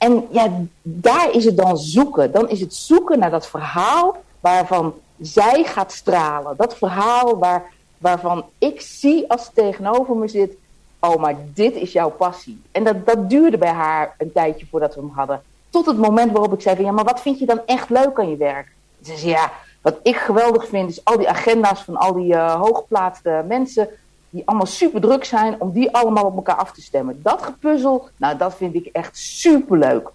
[0.00, 0.48] en ja,
[0.82, 2.32] daar is het dan zoeken.
[2.32, 6.56] Dan is het zoeken naar dat verhaal waarvan zij gaat stralen.
[6.56, 10.52] Dat verhaal waar, waarvan ik zie als ze tegenover me zit.
[11.00, 12.62] Oh, maar dit is jouw passie.
[12.72, 15.42] En dat, dat duurde bij haar een tijdje voordat we hem hadden.
[15.70, 18.18] Tot het moment waarop ik zei van ja, maar wat vind je dan echt leuk
[18.18, 18.72] aan je werk?
[19.02, 22.54] Ze zei ja, wat ik geweldig vind is al die agenda's van al die uh,
[22.54, 23.88] hooggeplaatste mensen
[24.30, 27.20] die allemaal super druk zijn, om die allemaal op elkaar af te stemmen.
[27.22, 30.10] Dat gepuzzel, nou dat vind ik echt super leuk.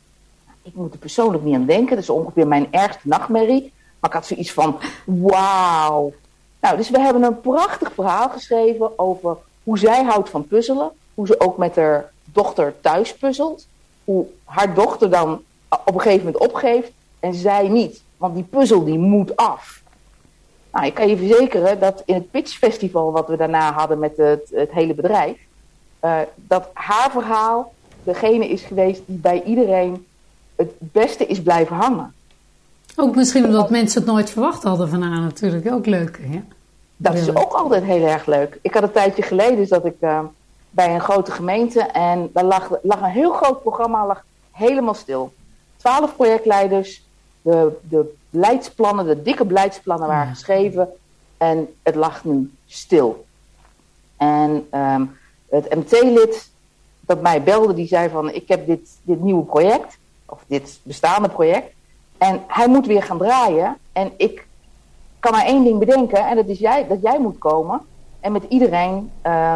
[0.62, 3.73] Ik moet er persoonlijk niet aan denken, dat is ongeveer mijn ergste nachtmerrie.
[3.99, 6.13] Maar ik had zoiets van, wauw.
[6.60, 10.91] Nou, dus we hebben een prachtig verhaal geschreven over hoe zij houdt van puzzelen.
[11.13, 13.67] Hoe ze ook met haar dochter thuis puzzelt.
[14.04, 18.04] Hoe haar dochter dan op een gegeven moment opgeeft en zij niet.
[18.17, 19.82] Want die puzzel die moet af.
[20.76, 24.52] Nou, ik kan je verzekeren dat in het pitchfestival wat we daarna hadden met het,
[24.54, 25.38] het hele bedrijf,
[26.06, 30.06] uh, dat haar verhaal degene is geweest die bij iedereen
[30.56, 32.14] het beste is blijven hangen.
[32.96, 35.72] Ook misschien omdat mensen het nooit verwacht hadden van haar natuurlijk.
[35.72, 36.20] Ook leuk.
[36.98, 38.60] Dat is ook altijd heel erg leuk.
[38.62, 40.20] Ik had een tijdje geleden dat ik uh,
[40.70, 45.34] bij een grote gemeente en daar lag, lag een heel groot programma lag helemaal stil.
[45.78, 47.04] Twaalf projectleiders,
[47.42, 50.89] de, de beleidsplannen, de dikke beleidsplannen waren geschreven
[51.38, 53.26] en het lag nu stil.
[54.17, 55.17] En um,
[55.50, 56.52] het MT-lid
[57.00, 61.30] dat mij belde, die zei van ik heb dit, dit nieuwe project, of dit bestaande
[61.30, 61.74] project,
[62.17, 63.78] en hij moet weer gaan draaien.
[63.91, 64.48] En ik
[65.19, 67.82] kan maar één ding bedenken, en dat is jij, dat jij moet komen
[68.19, 69.56] en met iedereen uh,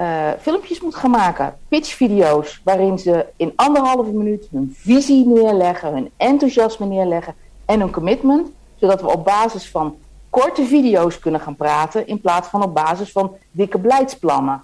[0.00, 1.56] uh, filmpjes moet gaan maken.
[1.68, 7.34] Pitchvideo's, waarin ze in anderhalve minuut hun visie neerleggen, hun enthousiasme neerleggen
[7.70, 9.96] en hun commitment, zodat we op basis van
[10.30, 14.62] korte video's kunnen gaan praten in plaats van op basis van dikke beleidsplannen.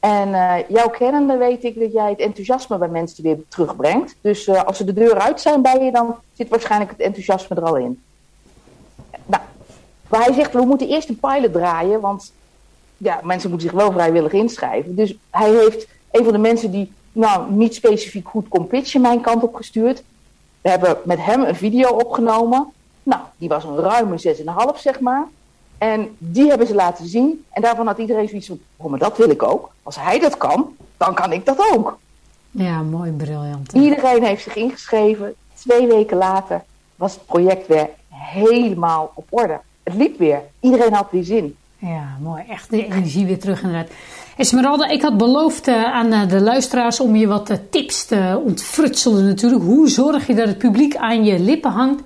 [0.00, 4.16] En uh, jouw kennende weet ik dat jij het enthousiasme bij mensen weer terugbrengt.
[4.20, 7.56] Dus uh, als ze de deur uit zijn bij je, dan zit waarschijnlijk het enthousiasme
[7.56, 8.02] er al in.
[9.26, 9.42] Nou,
[10.08, 12.32] maar hij zegt, we moeten eerst een pilot draaien, want
[12.96, 14.94] ja, mensen moeten zich wel vrijwillig inschrijven.
[14.94, 19.20] Dus hij heeft een van de mensen die nou, niet specifiek goed kon pitchen mijn
[19.20, 20.02] kant op gestuurd.
[20.60, 22.72] We hebben met hem een video opgenomen.
[23.02, 24.36] Nou, die was een ruime
[24.74, 25.26] 6,5 zeg maar.
[25.78, 27.44] En die hebben ze laten zien.
[27.50, 29.70] En daarvan had iedereen zoiets van, oh, maar dat wil ik ook.
[29.82, 31.98] Als hij dat kan, dan kan ik dat ook.
[32.50, 33.72] Ja, mooi, briljant.
[33.72, 35.34] Iedereen heeft zich ingeschreven.
[35.54, 36.62] Twee weken later
[36.96, 39.60] was het project weer helemaal op orde.
[39.82, 40.42] Het liep weer.
[40.60, 41.56] Iedereen had weer zin.
[41.78, 42.44] Ja, mooi.
[42.48, 43.90] Echt de energie weer terug inderdaad.
[44.38, 48.40] Esmeralda, ik had beloofd uh, aan uh, de luisteraars om je wat uh, tips te
[48.44, 49.62] ontfrutselen natuurlijk.
[49.62, 52.02] Hoe zorg je dat het publiek aan je lippen hangt?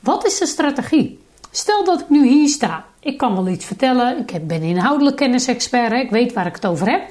[0.00, 1.18] Wat is de strategie?
[1.50, 2.84] Stel dat ik nu hier sta.
[3.00, 4.18] Ik kan wel iets vertellen.
[4.18, 5.92] Ik ben inhoudelijk kennisexpert.
[5.92, 7.02] Ik weet waar ik het over heb.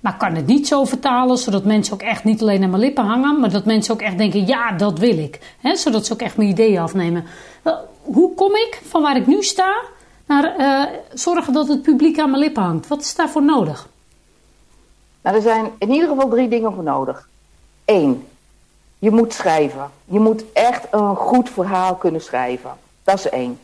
[0.00, 3.04] Maar kan het niet zo vertalen, zodat mensen ook echt niet alleen aan mijn lippen
[3.04, 5.56] hangen, maar dat mensen ook echt denken, ja, dat wil ik.
[5.62, 7.24] Zodat ze ook echt mijn ideeën afnemen.
[8.02, 9.74] Hoe kom ik van waar ik nu sta
[10.26, 10.54] naar
[11.14, 12.88] zorgen dat het publiek aan mijn lippen hangt?
[12.88, 13.90] Wat is daarvoor nodig?
[15.22, 17.28] Nou, er zijn in ieder geval drie dingen voor nodig.
[17.84, 18.26] Eén,
[18.98, 19.90] je moet schrijven.
[20.04, 22.70] Je moet echt een goed verhaal kunnen schrijven.
[23.04, 23.58] Dat is één.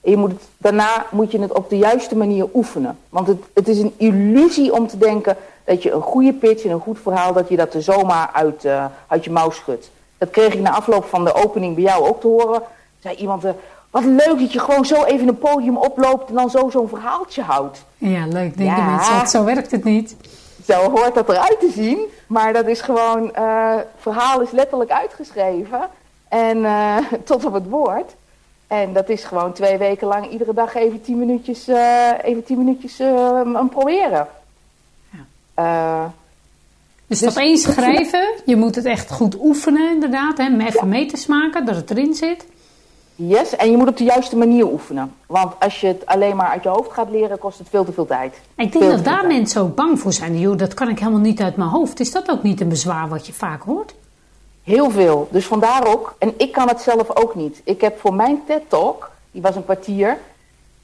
[0.00, 2.98] En je moet het, daarna moet je het op de juiste manier oefenen.
[3.08, 6.70] Want het, het is een illusie om te denken dat je een goede pitch en
[6.70, 9.90] een goed verhaal, dat je dat er zomaar uit, uh, uit je mouw schudt.
[10.18, 12.62] Dat kreeg ik na afloop van de opening bij jou ook te horen.
[13.00, 13.50] Zei iemand, uh,
[13.90, 17.42] wat leuk dat je gewoon zo even een podium oploopt en dan zo zo'n verhaaltje
[17.42, 17.84] houdt.
[17.98, 18.56] Ja, leuk.
[18.56, 20.16] Denken ja, mensen, zo werkt het niet.
[20.66, 21.98] Zo hoort dat eruit te zien.
[22.26, 25.88] Maar dat is gewoon, uh, verhaal is letterlijk uitgeschreven.
[26.28, 28.14] En uh, tot op het woord.
[28.66, 32.58] En dat is gewoon twee weken lang iedere dag even tien minuutjes, uh, even tien
[32.58, 34.28] minuutjes uh, proberen.
[35.54, 36.12] Ja.
[37.06, 38.28] dus stap één schrijven.
[38.44, 40.38] Je moet het echt goed oefenen inderdaad.
[40.38, 40.84] Hè, even ja.
[40.84, 42.46] mee te smaken, dat het erin zit.
[43.18, 45.14] Yes, en je moet op de juiste manier oefenen.
[45.26, 47.92] Want als je het alleen maar uit je hoofd gaat leren, kost het veel te
[47.92, 48.40] veel tijd.
[48.56, 50.38] Ik denk dat daar mensen ook bang voor zijn.
[50.38, 52.00] Joh, dat kan ik helemaal niet uit mijn hoofd.
[52.00, 53.94] Is dat ook niet een bezwaar wat je vaak hoort?
[54.62, 55.28] Heel veel.
[55.30, 57.60] Dus vandaar ook, en ik kan het zelf ook niet.
[57.64, 60.18] Ik heb voor mijn TED-talk, die was een kwartier,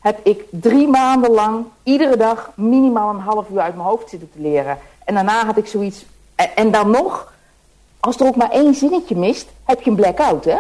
[0.01, 4.31] heb ik drie maanden lang iedere dag minimaal een half uur uit mijn hoofd zitten
[4.33, 4.79] te leren.
[5.05, 7.33] En daarna had ik zoiets, en, en dan nog,
[8.01, 10.59] als er ook maar één zinnetje mist, heb je een blackout, hè?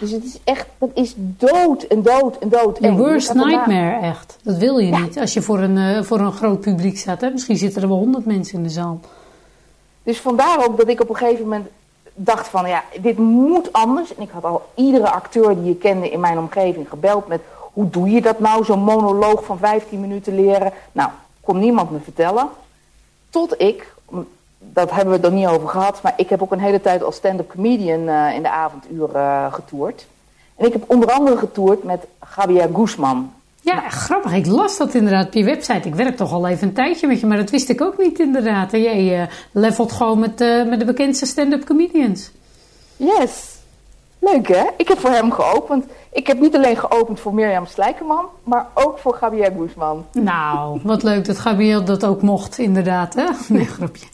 [0.00, 2.82] Dus het is echt, dat is dood en dood en dood.
[2.82, 4.38] Een worst nightmare, echt.
[4.42, 4.98] Dat wil je ja.
[4.98, 7.20] niet als je voor een, uh, voor een groot publiek staat.
[7.20, 7.30] Hè?
[7.30, 9.00] Misschien zitten er wel honderd mensen in de zaal.
[10.02, 11.68] Dus vandaar ook dat ik op een gegeven moment
[12.14, 14.14] dacht van, ja, dit moet anders.
[14.14, 17.40] En ik had al iedere acteur die je kende in mijn omgeving gebeld met...
[17.72, 20.72] hoe doe je dat nou, zo'n monoloog van 15 minuten leren?
[20.92, 22.48] Nou, kon niemand me vertellen.
[23.30, 23.94] Tot ik,
[24.72, 26.02] dat hebben we het er niet over gehad...
[26.02, 29.52] maar ik heb ook een hele tijd als stand-up comedian uh, in de avonduren uh,
[29.52, 30.06] getoerd.
[30.56, 33.32] En ik heb onder andere getoerd met Javier Guzman.
[33.60, 34.32] Ja, grappig.
[34.32, 35.88] Ik las dat inderdaad op je website.
[35.88, 38.18] Ik werk toch al even een tijdje met je, maar dat wist ik ook niet
[38.18, 38.72] inderdaad.
[38.72, 42.30] En jij uh, levelt gewoon met, met de bekendste stand-up comedians.
[42.96, 43.54] Yes.
[44.18, 44.64] Leuk hè?
[44.76, 45.84] Ik heb voor hem geopend.
[46.14, 50.06] Ik heb niet alleen geopend voor Mirjam Slijkerman, maar ook voor Gabriel Guzman.
[50.12, 53.24] Nou, wat leuk dat Gabriel dat ook mocht inderdaad hè?
[53.48, 54.06] Nee, grapje.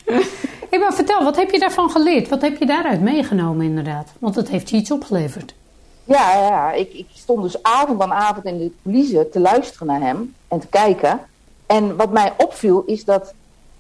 [0.71, 2.29] hey, maar vertel, wat heb je daarvan geleerd?
[2.29, 4.13] Wat heb je daaruit meegenomen inderdaad?
[4.19, 5.55] Want het heeft je iets opgeleverd.
[6.05, 10.01] Ja, ja ik, ik, stond dus avond aan avond in de coulissen te luisteren naar
[10.01, 11.21] hem en te kijken.
[11.67, 13.35] En wat mij opviel is dat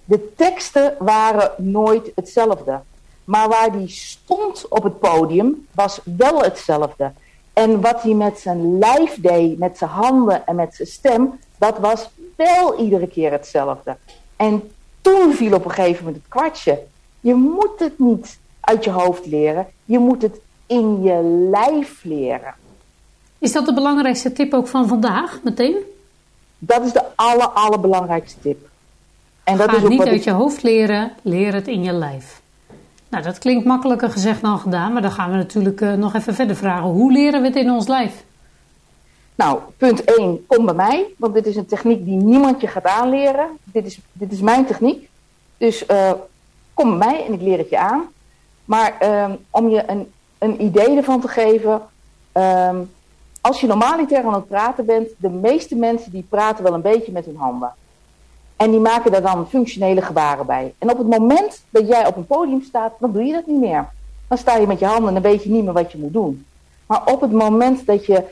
[0.04, 2.80] de teksten waren nooit hetzelfde.
[3.24, 7.12] Maar waar hij stond op het podium was wel hetzelfde.
[7.52, 11.78] En wat hij met zijn lijf deed, met zijn handen en met zijn stem, dat
[11.78, 13.96] was wel iedere keer hetzelfde.
[14.36, 16.82] En toen viel op een gegeven moment het kwartje.
[17.20, 19.66] Je moet het niet uit je hoofd leren.
[19.84, 22.54] Je moet het in je lijf leren.
[23.38, 25.76] Is dat de belangrijkste tip ook van vandaag, meteen?
[26.58, 28.68] Dat is de aller, allerbelangrijkste tip.
[29.44, 32.39] En dat Ga is ook niet uit je hoofd leren, leer het in je lijf.
[33.10, 36.34] Nou, dat klinkt makkelijker gezegd dan gedaan, maar dan gaan we natuurlijk uh, nog even
[36.34, 36.88] verder vragen.
[36.88, 38.24] Hoe leren we het in ons lijf?
[39.34, 42.84] Nou, punt 1, kom bij mij, want dit is een techniek die niemand je gaat
[42.84, 43.46] aanleren.
[43.64, 45.08] Dit is, dit is mijn techniek.
[45.56, 46.12] Dus uh,
[46.74, 48.02] kom bij mij en ik leer het je aan.
[48.64, 51.82] Maar um, om je een, een idee ervan te geven,
[52.32, 52.90] um,
[53.40, 57.12] als je normaliter aan het praten bent, de meeste mensen die praten wel een beetje
[57.12, 57.72] met hun handen.
[58.60, 60.74] En die maken daar dan functionele gebaren bij.
[60.78, 63.60] En op het moment dat jij op een podium staat, dan doe je dat niet
[63.60, 63.88] meer.
[64.28, 66.12] Dan sta je met je handen en dan weet je niet meer wat je moet
[66.12, 66.46] doen.
[66.86, 68.24] Maar op het moment dat je,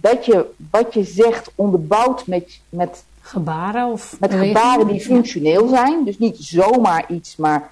[0.00, 6.04] dat je wat je zegt onderbouwt met, met gebaren of met gebaren die functioneel zijn,
[6.04, 7.70] dus niet zomaar iets, maar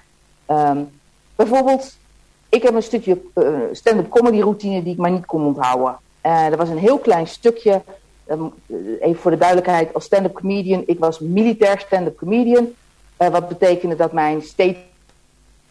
[0.49, 0.89] um,
[1.35, 1.97] bijvoorbeeld,
[2.49, 5.97] ik heb een stukje uh, stand-up comedy routine die ik maar niet kon onthouden.
[6.25, 8.02] Uh, er was een heel klein stukje Ehm,
[8.99, 12.67] even voor de duidelijkheid, als stand-up comedian, ik was militair stand-up comedian.
[13.19, 14.77] Uh, wat betekende dat mijn state,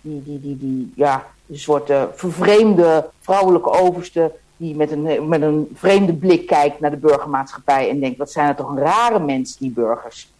[0.00, 5.42] die, die, die, die ja, een soort uh, vervreemde vrouwelijke overste, die met een, met
[5.42, 9.18] een vreemde blik kijkt naar de burgermaatschappij en denkt, wat zijn er toch een rare
[9.18, 10.30] mensen, die burgers.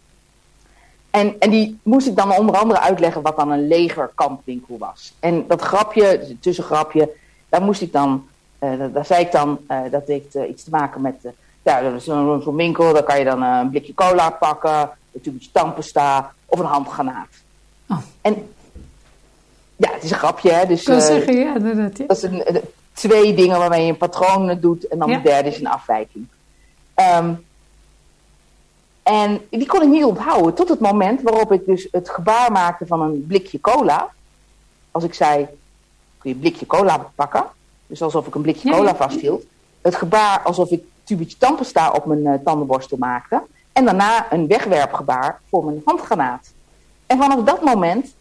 [1.09, 5.13] En, en die moest ik dan onder andere uitleggen wat dan een legerkampwinkel was.
[5.19, 7.09] En dat grapje, dus een tussengrapje,
[7.49, 8.27] daar moest ik dan,
[8.59, 9.59] uh, daar zei ik dan
[9.91, 11.15] dat ik iets te maken met
[11.63, 15.21] ja, dat is zo'n winkel, daar kan je dan eh, een blikje cola pakken, een
[15.21, 17.29] tubetje tandpasta of een handgranaat.
[17.89, 17.97] Oh.
[18.21, 18.53] En
[19.75, 20.65] ja, het is een grapje, hè.
[20.65, 21.97] Dus, kan uh, zeggen, ja, inderdaad.
[22.07, 22.61] Dat is een,
[22.93, 26.27] twee dingen waarmee je een patroon doet en dan de derde is een afwijking.
[26.95, 27.45] Um,
[29.03, 32.85] en die kon ik niet onthouden tot het moment waarop ik dus het gebaar maakte
[32.85, 34.09] van een blikje cola.
[34.91, 35.45] Als ik zei,
[36.17, 37.45] kun je een blikje cola pakken?
[37.87, 39.43] Dus alsof ik een blikje cola vasthield.
[39.81, 43.41] Het gebaar alsof ik tubetje tandpasta op mijn uh, tandenborstel maakte.
[43.73, 46.51] En daarna een wegwerpgebaar voor mijn handgranaat.
[47.05, 48.15] En vanaf dat moment,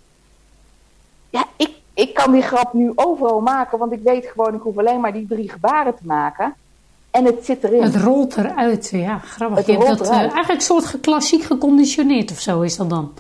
[1.31, 4.79] ja, ik, ik kan die grap nu overal maken, want ik weet gewoon, ik hoef
[4.79, 6.55] alleen maar die drie gebaren te maken.
[7.11, 7.83] En het zit erin.
[7.83, 9.57] Het rolt eruit, ja, grappig.
[9.57, 13.13] Het je hebt dat uh, eigenlijk een soort klassiek geconditioneerd of zo is dat dan.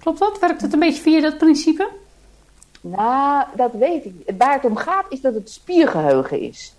[0.00, 0.38] Klopt dat?
[0.38, 1.88] Werkt het een beetje via dat principe?
[2.80, 4.34] Nou, dat weet ik.
[4.38, 6.75] Waar het om gaat is dat het spiergeheugen is.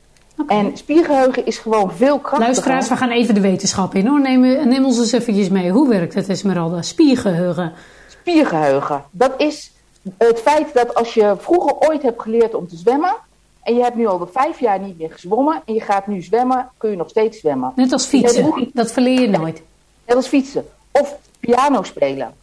[0.48, 2.46] En spiergeheugen is gewoon veel krachtiger.
[2.46, 4.22] Luisteraars, we gaan even de wetenschap in hoor.
[4.22, 5.72] Neem, neem ons eens eventjes mee.
[5.72, 6.82] Hoe werkt het Esmeralda?
[6.82, 7.74] Spiergeheugen.
[8.08, 9.04] Spiergeheugen.
[9.12, 9.72] Dat is
[10.18, 13.16] het feit dat als je vroeger ooit hebt geleerd om te zwemmen...
[13.64, 15.62] en je hebt nu al de vijf jaar niet meer gezwommen...
[15.66, 17.72] en je gaat nu zwemmen, kun je nog steeds zwemmen.
[17.76, 18.70] Net als fietsen.
[18.74, 19.62] Dat verleer je nooit.
[20.06, 20.66] Net als fietsen.
[20.92, 22.34] Of piano spelen.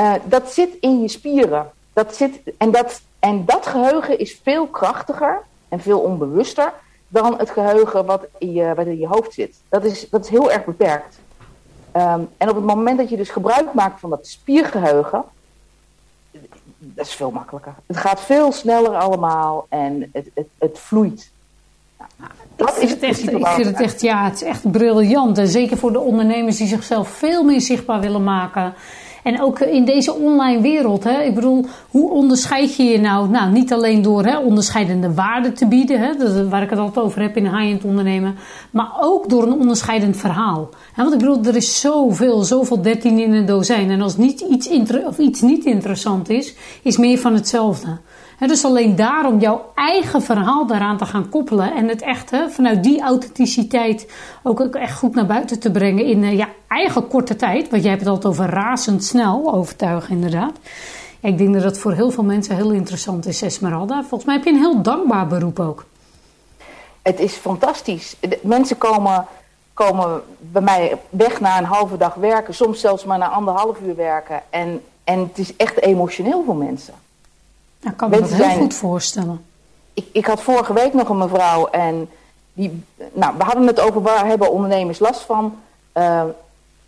[0.00, 1.70] Uh, dat zit in je spieren.
[1.92, 6.72] Dat zit, en, dat, en dat geheugen is veel krachtiger en veel onbewuster
[7.12, 9.54] dan het geheugen wat in je, wat in je hoofd zit.
[9.68, 11.18] Dat is, dat is heel erg beperkt.
[11.96, 15.24] Um, en op het moment dat je dus gebruik maakt van dat spiergeheugen,
[16.78, 17.74] dat is veel makkelijker.
[17.86, 21.30] Het gaat veel sneller allemaal en het, het, het vloeit.
[22.16, 25.38] Nou, dat is het echt, ik vind het echt, ja, het is echt briljant.
[25.38, 28.74] En zeker voor de ondernemers die zichzelf veel meer zichtbaar willen maken.
[29.22, 33.28] En ook in deze online wereld, hè, ik bedoel, hoe onderscheid je je nou?
[33.28, 37.04] Nou, niet alleen door hè, onderscheidende waarden te bieden, hè, dat, waar ik het altijd
[37.04, 38.34] over heb in high-end ondernemen,
[38.70, 40.68] maar ook door een onderscheidend verhaal.
[40.92, 43.90] Hè, want ik bedoel, er is zoveel, zoveel dertien in een dozijn.
[43.90, 44.68] En als niet iets,
[45.06, 47.98] of iets niet interessant is, is meer van hetzelfde
[48.48, 53.00] dus alleen daarom jouw eigen verhaal daaraan te gaan koppelen en het echt vanuit die
[53.00, 57.70] authenticiteit ook, echt goed naar buiten te brengen in uh, ja, eigen korte tijd.
[57.70, 60.52] Want jij hebt het altijd over razendsnel overtuigen, inderdaad.
[61.20, 64.00] ik denk dat dat voor heel veel mensen heel interessant is, Esmeralda.
[64.00, 65.84] Volgens mij heb je een heel dankbaar beroep ook.
[67.02, 68.16] Het is fantastisch.
[68.40, 69.26] mensen komen,
[69.74, 73.96] komen bij mij weg na een halve dag werken, soms zelfs maar na anderhalf uur
[73.96, 74.42] werken.
[74.50, 76.94] En, en het is echt emotioneel voor mensen.
[77.82, 79.44] Ik kan me dat heel goed voorstellen.
[79.94, 82.08] Ik, ik had vorige week nog een mevrouw en
[82.52, 82.82] die,
[83.12, 85.44] nou, we hadden het over waar hebben ondernemers last van.
[85.94, 86.24] Uh,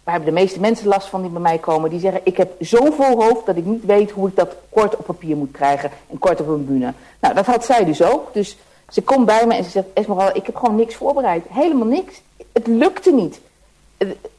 [0.04, 1.90] waar hebben de meeste mensen last van die bij mij komen.
[1.90, 4.96] Die zeggen, ik heb zo'n vol hoofd dat ik niet weet hoe ik dat kort
[4.96, 5.90] op papier moet krijgen.
[6.10, 6.92] En kort op een bühne.
[7.20, 8.34] Nou, dat had zij dus ook.
[8.34, 8.56] Dus
[8.88, 11.44] ze komt bij me en ze zegt, Esmeralda, ik heb gewoon niks voorbereid.
[11.48, 12.20] Helemaal niks.
[12.52, 13.40] Het lukte niet.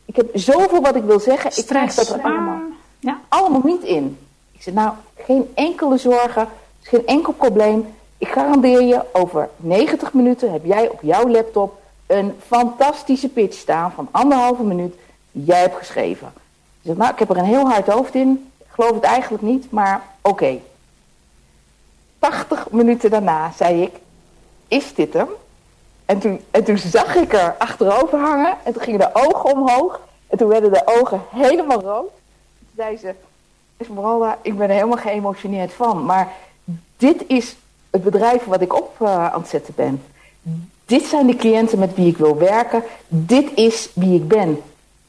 [0.06, 1.52] Ik heb zoveel wat ik wil zeggen.
[1.52, 1.60] Stress.
[1.60, 2.60] Ik krijg dat er allemaal,
[3.00, 3.20] ja.
[3.28, 4.18] allemaal niet in.
[4.56, 6.48] Ik zeg, nou, geen enkele zorgen,
[6.82, 7.94] geen enkel probleem.
[8.18, 13.92] Ik garandeer je, over 90 minuten heb jij op jouw laptop een fantastische pitch staan
[13.92, 14.96] van anderhalve minuut
[15.32, 16.34] die jij hebt geschreven.
[16.82, 18.52] Ik zeg, nou, ik heb er een heel hard hoofd in.
[18.58, 20.60] Ik geloof het eigenlijk niet, maar oké.
[22.20, 23.94] 80 minuten daarna zei ik,
[24.68, 25.30] is dit hem?
[26.06, 30.02] En toen, en toen zag ik er achterover hangen en toen gingen de ogen omhoog.
[30.28, 32.10] En toen werden de ogen helemaal rood.
[32.60, 33.16] Toen zei ze,
[33.78, 36.06] Esmeralda, ik ben er helemaal geëmotioneerd van.
[36.06, 36.32] Maar
[36.98, 37.56] dit is
[37.90, 40.02] het bedrijf wat ik op uh, aan het zetten ben.
[40.86, 42.84] Dit zijn de cliënten met wie ik wil werken.
[43.08, 44.58] Dit is wie ik ben.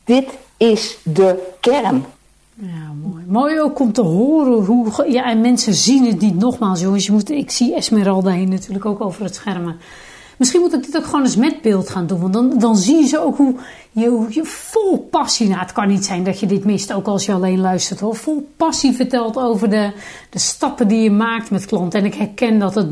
[0.04, 2.04] Dit is de kern.
[2.54, 3.24] Ja, mooi.
[3.26, 5.10] Mooi ook om te horen hoe.
[5.10, 7.06] Ja, en mensen zien het niet nogmaals, jongens.
[7.06, 9.78] Je moet, ik zie Esmeralda hier natuurlijk ook over het schermen.
[10.36, 12.20] Misschien moet ik dit ook gewoon eens met beeld gaan doen.
[12.20, 13.54] Want dan, dan zie je ook hoe
[13.90, 15.48] je, hoe je vol passie.
[15.48, 18.16] Nou, het kan niet zijn dat je dit mist, ook als je alleen luistert hoor.
[18.16, 19.92] Vol passie vertelt over de,
[20.30, 22.00] de stappen die je maakt met klanten.
[22.00, 22.90] En ik herken dat het,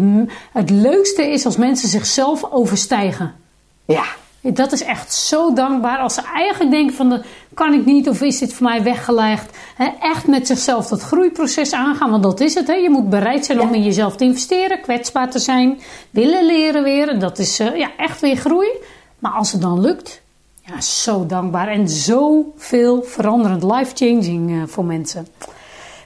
[0.53, 3.35] het leukste is als mensen zichzelf overstijgen.
[3.85, 4.05] Ja,
[4.53, 7.23] dat is echt zo dankbaar als ze eigenlijk denken van, de,
[7.55, 9.57] kan ik niet of is dit voor mij weggelegd.
[10.01, 12.67] echt met zichzelf dat groeiproces aangaan, want dat is het.
[12.67, 15.81] Je moet bereid zijn om in jezelf te investeren, kwetsbaar te zijn,
[16.11, 17.19] willen leren weer.
[17.19, 18.69] Dat is uh, ja, echt weer groei.
[19.19, 20.23] Maar als het dan lukt,
[20.61, 25.27] ja, zo dankbaar en zoveel veranderend, life-changing uh, voor mensen.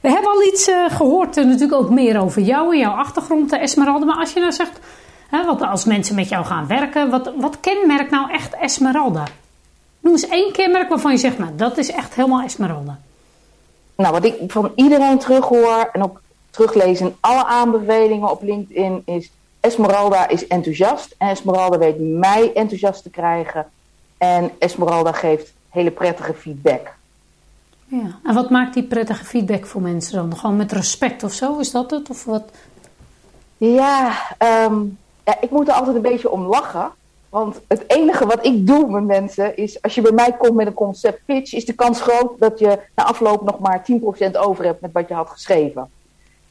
[0.02, 4.04] We hebben al iets uh, gehoord, natuurlijk ook meer over jou en jouw achtergrond, Esmeralda.
[4.04, 4.80] Maar als je nou zegt,
[5.30, 9.24] want als mensen met jou gaan werken, wat, wat kenmerkt nou echt Esmeralda?
[10.00, 12.98] Noem eens één kenmerk waarvan je zegt, nou dat is echt helemaal Esmeralda.
[13.96, 16.20] Nou, wat ik van iedereen terughoor en ook
[16.50, 19.30] teruglees in alle aanbevelingen op LinkedIn is...
[19.60, 23.66] Esmeralda is enthousiast en Esmeralda weet mij enthousiast te krijgen.
[24.18, 26.94] En Esmeralda geeft hele prettige feedback.
[27.86, 30.36] Ja, en wat maakt die prettige feedback voor mensen dan?
[30.36, 32.10] Gewoon met respect of zo, is dat het?
[32.10, 32.50] Of wat?
[33.56, 34.12] Ja,
[34.68, 34.98] um,
[35.28, 36.90] ja, ik moet er altijd een beetje om lachen.
[37.28, 40.66] Want het enige wat ik doe met mensen is, als je bij mij komt met
[40.66, 43.84] een concept pitch, is de kans groot dat je na afloop nog maar
[44.30, 45.90] 10% over hebt met wat je had geschreven.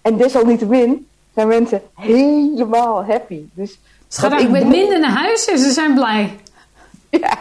[0.01, 3.41] En desalniettemin zijn mensen helemaal happy.
[3.53, 6.35] Dus Schat, ik ben minder naar huis en ze zijn blij.
[7.09, 7.37] Ja.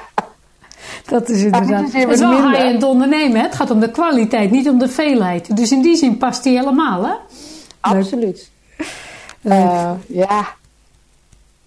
[1.07, 1.93] Dat is inderdaad.
[1.93, 3.37] Ja, het is wel high-end ondernemen.
[3.37, 3.43] Hè?
[3.43, 5.57] Het gaat om de kwaliteit, niet om de veelheid.
[5.57, 7.12] Dus in die zin past die helemaal, hè?
[7.80, 8.51] Absoluut.
[9.43, 10.47] Uh, ja,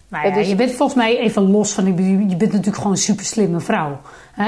[0.09, 1.85] nou ja, je bent volgens mij even los van,
[2.29, 3.99] je bent natuurlijk gewoon een super slimme vrouw.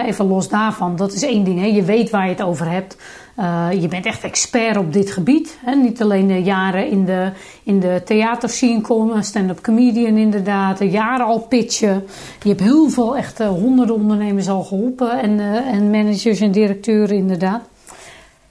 [0.06, 1.60] Even los daarvan, dat is één ding.
[1.60, 1.66] Hè?
[1.66, 2.98] Je weet waar je het over hebt.
[3.40, 5.58] Uh, je bent echt expert op dit gebied.
[5.66, 5.76] Hè?
[5.76, 7.32] Niet alleen de jaren in de,
[7.64, 12.04] in de theaterscene komen, stand-up comedian inderdaad, jaren al pitchen.
[12.44, 16.52] Je hebt heel veel, echt uh, honderden ondernemers al geholpen en, uh, en managers en
[16.52, 17.62] directeuren inderdaad.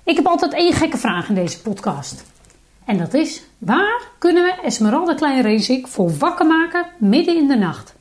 [0.05, 2.25] Ik heb altijd één gekke vraag in deze podcast.
[2.85, 7.57] En dat is, waar kunnen we Esmeralda Klein Racing voor wakker maken midden in de
[7.57, 7.95] nacht?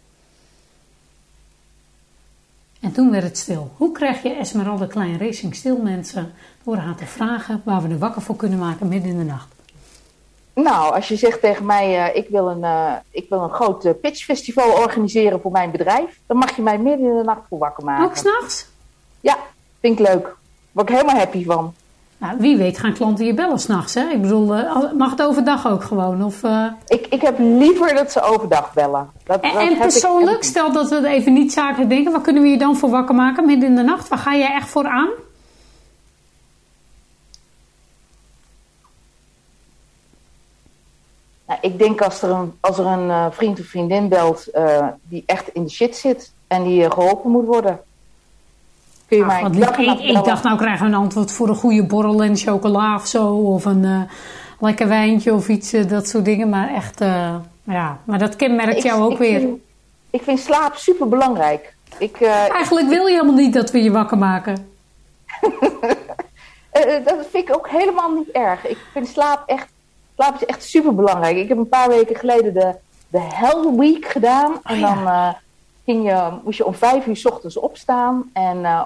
[2.79, 3.71] En toen werd het stil.
[3.77, 6.33] Hoe krijg je Esmeralda Klein Racing stil, mensen?
[6.63, 9.47] Door haar te vragen waar we er wakker voor kunnen maken midden in de nacht.
[10.53, 13.85] Nou, als je zegt tegen mij, uh, ik, wil een, uh, ik wil een groot
[13.85, 17.57] uh, pitchfestival organiseren voor mijn bedrijf, dan mag je mij midden in de nacht voor
[17.57, 18.05] wakker maken.
[18.05, 18.67] Ook s'nachts?
[19.19, 19.37] Ja,
[19.79, 20.35] vind ik leuk.
[20.71, 21.73] Word ik helemaal happy van.
[22.19, 24.09] Nou, wie weet gaan klanten je bellen s'nachts, hè?
[24.09, 26.23] Ik bedoel, uh, mag het overdag ook gewoon?
[26.23, 26.65] Of, uh...
[26.87, 29.11] ik, ik heb liever dat ze overdag bellen.
[29.23, 30.43] Dat, en, dat en persoonlijk, ik...
[30.43, 33.15] stel dat we het even niet zakelijk denken, wat kunnen we je dan voor wakker
[33.15, 34.07] maken midden in de nacht?
[34.07, 35.09] Waar ga jij echt voor aan?
[41.47, 44.47] Nou, ik denk als er een, als er een uh, vriend of vriendin belt
[45.01, 47.79] die echt in de shit zit en die geholpen moet worden
[49.09, 51.83] Kun je mij ik, ik, ik, dacht, nou krijgen we een antwoord voor een goede
[51.83, 53.27] borrel en chocola of zo.
[53.27, 54.01] Of een uh,
[54.59, 56.49] lekker wijntje of iets, uh, dat soort dingen.
[56.49, 57.99] Maar echt, uh, ja.
[58.03, 59.39] Maar dat kenmerkt jou ook weer.
[59.39, 59.59] Vind,
[60.09, 61.73] ik vind slaap super belangrijk.
[61.97, 64.67] Ik, Eigenlijk wil je helemaal niet dat we je wakker maken.
[67.05, 68.67] dat vind ik ook helemaal niet erg.
[68.67, 69.67] Ik vind slaap echt,
[70.15, 71.37] slaap is echt super belangrijk.
[71.37, 72.75] Ik heb een paar weken geleden de,
[73.07, 74.59] de Hell Week gedaan.
[74.63, 75.35] En oh, dan
[75.85, 78.29] ging je, moest je om vijf uur s ochtends opstaan.
[78.33, 78.81] En uh,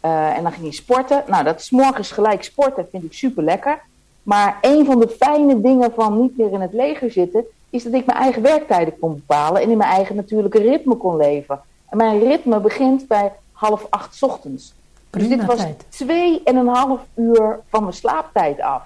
[0.00, 1.24] en dan ging hij sporten.
[1.26, 3.80] Nou, dat is morgens gelijk sporten vind ik super lekker.
[4.22, 7.92] Maar een van de fijne dingen van niet meer in het leger zitten, is dat
[7.92, 11.60] ik mijn eigen werktijden kon bepalen en in mijn eigen natuurlijke ritme kon leven.
[11.88, 14.74] En mijn ritme begint bij half acht ochtends.
[15.10, 18.82] dus dit was twee en een half uur van mijn slaaptijd af.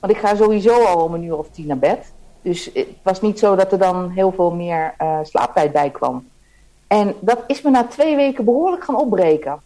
[0.00, 2.12] Want ik ga sowieso al om een uur of tien naar bed.
[2.42, 6.28] Dus het was niet zo dat er dan heel veel meer uh, slaaptijd bij kwam.
[6.86, 9.60] En dat is me na twee weken behoorlijk gaan opbreken.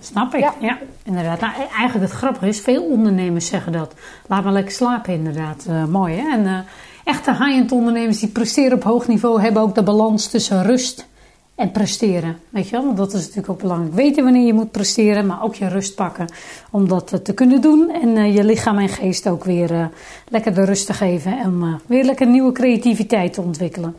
[0.00, 0.78] Snap ik, ja.
[1.04, 1.40] inderdaad.
[1.40, 3.94] Nou, e- eigenlijk het grappige is, veel ondernemers zeggen dat.
[4.26, 5.66] Laat maar lekker slapen, inderdaad.
[5.68, 6.30] Uh, mooi, hè?
[6.30, 6.58] En uh,
[7.04, 9.40] echte high-end ondernemers die presteren op hoog niveau...
[9.40, 11.06] hebben ook de balans tussen rust
[11.54, 12.38] en presteren.
[12.48, 12.84] Weet je wel?
[12.84, 13.94] Want dat is natuurlijk ook belangrijk.
[13.94, 16.32] Weten wanneer je moet presteren, maar ook je rust pakken...
[16.70, 17.90] om dat uh, te kunnen doen.
[17.90, 19.90] En je lichaam en geest ook weer
[20.28, 21.38] lekker de rust te geven...
[21.38, 23.96] en weer lekker nieuwe creativiteit te ontwikkelen.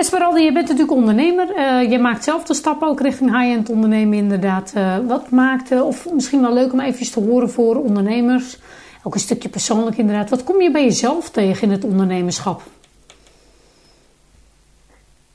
[0.00, 1.56] Esmeralda, je bent natuurlijk ondernemer.
[1.56, 4.72] Uh, je maakt zelf de stap ook richting high-end ondernemen inderdaad.
[4.76, 8.58] Uh, wat maakt, of misschien wel leuk om even te horen voor ondernemers...
[9.02, 10.30] ook een stukje persoonlijk inderdaad.
[10.30, 12.62] Wat kom je bij jezelf tegen in het ondernemerschap?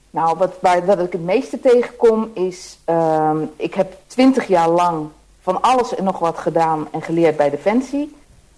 [0.10, 0.54] Nou, wat,
[0.88, 2.78] ik het meeste tegenkom is...
[2.90, 5.08] Uh, ik heb twintig jaar lang
[5.42, 8.16] van alles en nog wat gedaan en geleerd bij Defensie...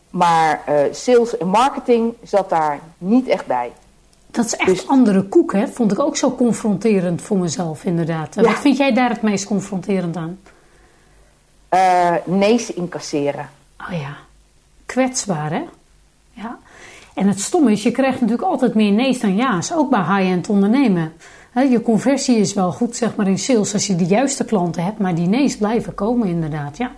[0.09, 3.71] Maar uh, sales en marketing zat daar niet echt bij.
[4.37, 5.67] Dat is echt dus, andere koek, hè?
[5.67, 8.35] Vond ik ook zo confronterend voor mezelf, inderdaad.
[8.35, 8.41] Ja.
[8.41, 10.39] Wat vind jij daar het meest confronterend aan?
[11.73, 13.49] Uh, nee's incasseren.
[13.79, 14.15] Oh ja,
[14.85, 15.63] kwetsbaar, hè?
[16.33, 16.59] Ja.
[17.13, 19.73] En het stomme is, je krijgt natuurlijk altijd meer nee's dan ja's.
[19.73, 21.13] Ook bij high-end ondernemen.
[21.53, 24.99] Je conversie is wel goed, zeg maar, in sales als je de juiste klanten hebt.
[24.99, 26.91] Maar die nee's blijven komen, inderdaad, ja.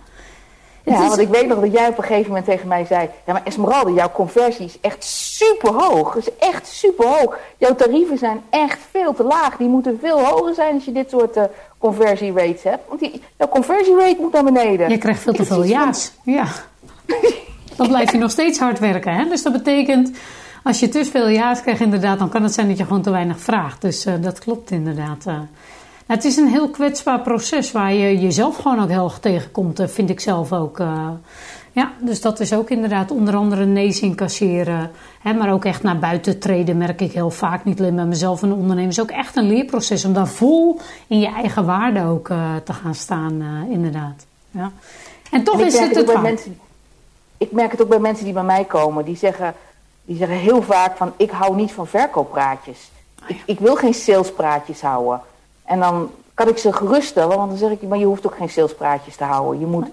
[0.84, 3.08] Ja, want ik weet nog dat jij op een gegeven moment tegen mij zei...
[3.26, 6.16] Ja, maar Esmeralda, jouw conversie is echt super hoog.
[6.16, 7.38] is echt super hoog.
[7.58, 9.56] Jouw tarieven zijn echt veel te laag.
[9.56, 11.42] Die moeten veel hoger zijn als je dit soort uh,
[11.78, 12.88] conversierates hebt.
[12.88, 14.90] Want die, jouw conversierate moet naar beneden.
[14.90, 16.12] Je krijgt veel te veel ja's.
[16.22, 16.46] Ja.
[17.76, 19.14] Dan blijf je nog steeds hard werken.
[19.14, 19.28] Hè?
[19.28, 20.10] Dus dat betekent...
[20.62, 22.18] Als je te veel ja's krijgt inderdaad...
[22.18, 23.80] dan kan het zijn dat je gewoon te weinig vraagt.
[23.80, 25.24] Dus uh, dat klopt inderdaad.
[25.28, 25.38] Uh.
[26.10, 29.88] Het is een heel kwetsbaar proces waar je jezelf gewoon ook heel erg tegenkomt, eh,
[29.88, 30.78] vind ik zelf ook.
[30.78, 31.08] Uh,
[31.72, 34.90] ja, dus dat is ook inderdaad onder andere nees incasseren.
[35.20, 37.64] Hè, maar ook echt naar buiten treden merk ik heel vaak.
[37.64, 38.82] Niet alleen bij mezelf en ondernemen.
[38.82, 42.56] Het is ook echt een leerproces om daar vol in je eigen waarde ook uh,
[42.64, 44.26] te gaan staan, uh, inderdaad.
[44.50, 44.72] Ja.
[45.30, 46.58] En toch en is het het, mensen,
[47.38, 49.04] Ik merk het ook bij mensen die bij mij komen.
[49.04, 49.54] Die zeggen,
[50.04, 52.90] die zeggen heel vaak van ik hou niet van verkooppraatjes.
[53.22, 53.34] Oh ja.
[53.34, 55.20] ik, ik wil geen salespraatjes houden.
[55.70, 58.48] En dan kan ik ze geruststellen, want dan zeg ik, maar je hoeft ook geen
[58.48, 59.60] salespraatjes te houden.
[59.60, 59.86] Je, moet,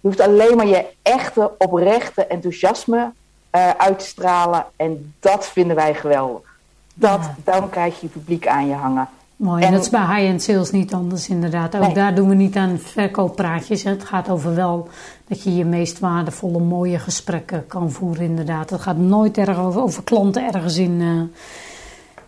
[0.00, 3.12] je hoeft alleen maar je echte, oprechte enthousiasme
[3.56, 4.64] uh, uit te stralen.
[4.76, 6.58] En dat vinden wij geweldig.
[6.94, 9.08] Dat, Dan krijg je publiek aan je hangen.
[9.36, 11.76] Mooi, en dat is bij high-end sales niet anders inderdaad.
[11.76, 13.82] Ook daar doen we niet aan verkooppraatjes.
[13.82, 14.88] Het gaat over wel
[15.28, 18.70] dat je je meest waardevolle, mooie gesprekken kan voeren inderdaad.
[18.70, 21.00] Het gaat nooit erg over, over klanten ergens in...
[21.00, 21.22] Uh,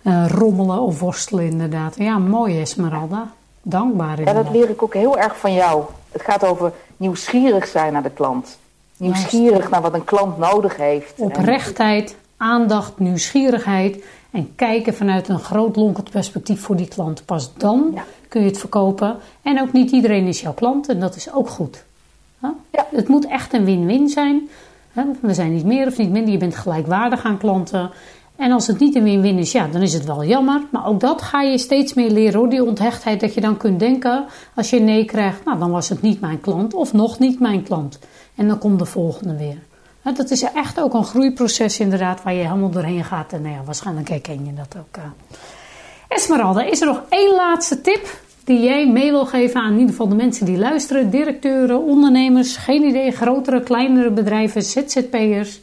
[0.03, 1.97] uh, rommelen of worstelen inderdaad.
[1.97, 3.31] Ja, mooi Esmeralda.
[3.63, 4.35] Dankbaar inderdaad.
[4.37, 5.85] Ja, dat leer ik ook heel erg van jou.
[6.13, 8.59] Het gaat over nieuwsgierig zijn naar de klant.
[8.97, 11.13] Nieuwsgierig naar wat een klant nodig heeft.
[11.17, 14.05] Oprechtheid, aandacht, nieuwsgierigheid.
[14.31, 17.25] En kijken vanuit een groot lonkend perspectief voor die klant.
[17.25, 19.17] Pas dan kun je het verkopen.
[19.43, 21.85] En ook niet iedereen is jouw klant en dat is ook goed.
[22.43, 22.87] Ja.
[22.91, 24.49] Het moet echt een win-win zijn.
[25.21, 26.33] We zijn niet meer of niet minder.
[26.33, 27.91] Je bent gelijkwaardig aan klanten.
[28.39, 30.62] En als het niet een win-win is, ja, dan is het wel jammer.
[30.70, 32.49] Maar ook dat ga je steeds meer leren hoor.
[32.49, 34.24] Die onthechtheid dat je dan kunt denken,
[34.55, 37.62] als je nee krijgt, nou dan was het niet mijn klant of nog niet mijn
[37.62, 37.99] klant.
[38.34, 39.59] En dan komt de volgende weer.
[40.16, 43.32] dat is echt ook een groeiproces inderdaad waar je helemaal doorheen gaat.
[43.32, 44.97] En nou ja, waarschijnlijk herken je dat ook.
[44.97, 45.03] Uh.
[46.09, 49.91] Esmeralda, is er nog één laatste tip die jij mee wil geven aan in ieder
[49.91, 51.11] geval de mensen die luisteren?
[51.11, 55.61] Directeuren, ondernemers, geen idee, grotere, kleinere bedrijven, ZZP'ers.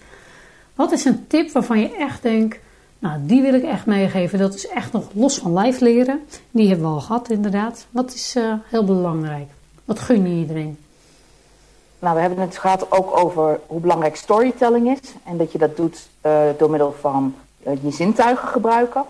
[0.76, 2.58] Wat is een tip waarvan je echt denkt,
[3.00, 4.40] nou, die wil ik echt meegeven.
[4.40, 6.20] Dat is echt nog los van live leren.
[6.52, 7.86] Die hebben we al gehad, inderdaad.
[7.92, 9.50] Wat is uh, heel belangrijk?
[9.86, 10.78] Wat gun je iedereen?
[12.00, 15.14] Nou, we hebben het gehad ook over hoe belangrijk storytelling is.
[15.24, 17.36] En dat je dat doet uh, door middel van
[17.68, 19.04] uh, je zintuigen gebruiken.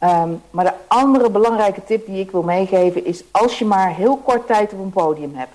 [0.00, 4.16] Um, maar de andere belangrijke tip die ik wil meegeven is als je maar heel
[4.16, 5.54] kort tijd op een podium hebt.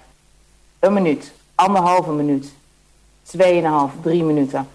[0.80, 2.52] Een minuut, anderhalve minuut,
[3.24, 4.68] tweeënhalf, drie minuten.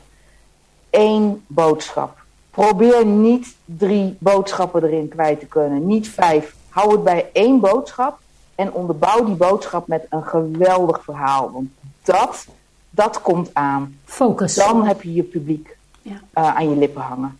[0.97, 2.25] Eén boodschap
[2.55, 6.55] Probeer niet drie boodschappen erin kwijt te kunnen, niet vijf.
[6.69, 8.19] Hou het bij één boodschap
[8.55, 11.51] en onderbouw die boodschap met een geweldig verhaal.
[11.53, 11.69] Want
[12.03, 12.47] dat,
[12.91, 13.99] dat komt aan.
[14.05, 14.55] Focus.
[14.55, 16.13] Dan heb je je publiek ja.
[16.13, 17.39] uh, aan je lippen hangen.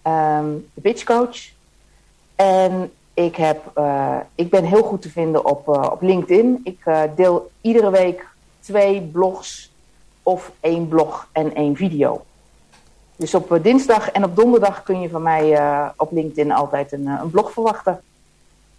[0.04, 1.38] um, de Bitch Coach.
[2.36, 3.82] En ik, heb,
[4.36, 6.62] ik ben heel goed te vinden op, op LinkedIn.
[6.64, 6.80] Ik
[7.16, 8.34] deel iedere week
[8.66, 9.72] twee blogs
[10.24, 12.26] of één blog en één video.
[13.16, 15.60] Dus op dinsdag en op donderdag kun je van mij
[15.98, 18.02] op LinkedIn altijd een, een blog verwachten.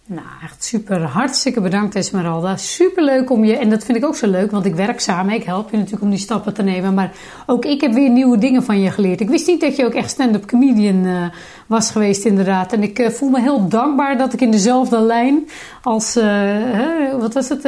[0.09, 1.01] Nou, echt super.
[1.01, 2.57] Hartstikke bedankt Esmeralda.
[2.57, 5.33] Super leuk om je, en dat vind ik ook zo leuk, want ik werk samen.
[5.33, 6.93] Ik help je natuurlijk om die stappen te nemen.
[6.93, 7.11] Maar
[7.45, 9.21] ook ik heb weer nieuwe dingen van je geleerd.
[9.21, 11.25] Ik wist niet dat je ook echt stand-up comedian uh,
[11.65, 12.73] was geweest inderdaad.
[12.73, 15.47] En ik uh, voel me heel dankbaar dat ik in dezelfde lijn
[15.81, 17.61] als, uh, wat was het?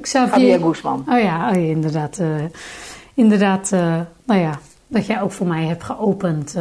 [0.00, 1.04] Xavier Javier Guzman.
[1.08, 2.20] Oh ja, oh ja inderdaad.
[3.14, 3.70] inderdaad,
[4.26, 6.54] nou ja, dat jij ook voor mij hebt geopend.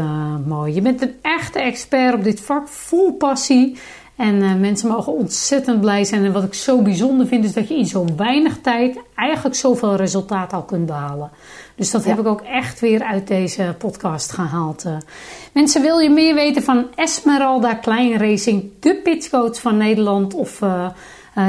[0.45, 0.73] mooi.
[0.73, 3.77] Je bent een echte expert op dit vak, vol passie.
[4.15, 6.25] En uh, mensen mogen ontzettend blij zijn.
[6.25, 9.95] En wat ik zo bijzonder vind, is dat je in zo weinig tijd eigenlijk zoveel
[9.95, 11.31] resultaat al kunt behalen.
[11.75, 14.85] Dus dat heb ik ook echt weer uit deze podcast gehaald.
[14.85, 14.97] Uh.
[15.53, 20.33] Mensen, wil je meer weten van Esmeralda Klein Racing, de pitchcoach van Nederland?
[20.33, 20.87] Of uh,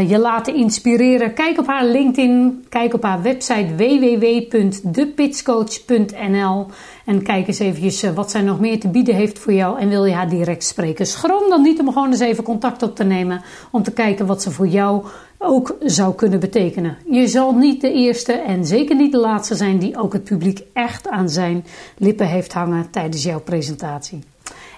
[0.09, 1.35] je laten inspireren?
[1.35, 6.67] Kijk op haar LinkedIn, kijk op haar website www.depitchcoach.nl.
[7.05, 9.79] En kijk eens eventjes eh, wat zij nog meer te bieden heeft voor jou.
[9.79, 11.07] En wil je haar direct spreken?
[11.07, 13.43] Schroom dan niet om gewoon eens even contact op te nemen.
[13.71, 15.05] Om te kijken wat ze voor jou
[15.39, 16.97] ook zou kunnen betekenen.
[17.11, 20.63] Je zal niet de eerste en zeker niet de laatste zijn die ook het publiek
[20.73, 21.65] echt aan zijn
[21.97, 24.19] lippen heeft hangen tijdens jouw presentatie.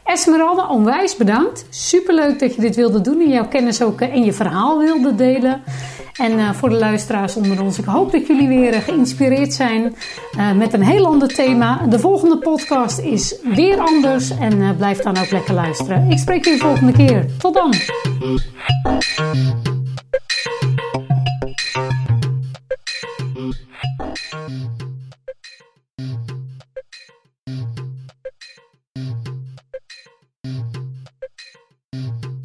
[0.05, 1.67] Esmeralda, onwijs bedankt.
[1.71, 5.63] Superleuk dat je dit wilde doen en jouw kennis ook en je verhaal wilde delen.
[6.19, 9.97] En uh, voor de luisteraars onder ons, ik hoop dat jullie weer geïnspireerd zijn
[10.39, 11.87] uh, met een heel ander thema.
[11.87, 16.11] De volgende podcast is weer anders en blijf dan ook lekker luisteren.
[16.11, 17.27] Ik spreek jullie de volgende keer.
[17.39, 17.75] Tot dan.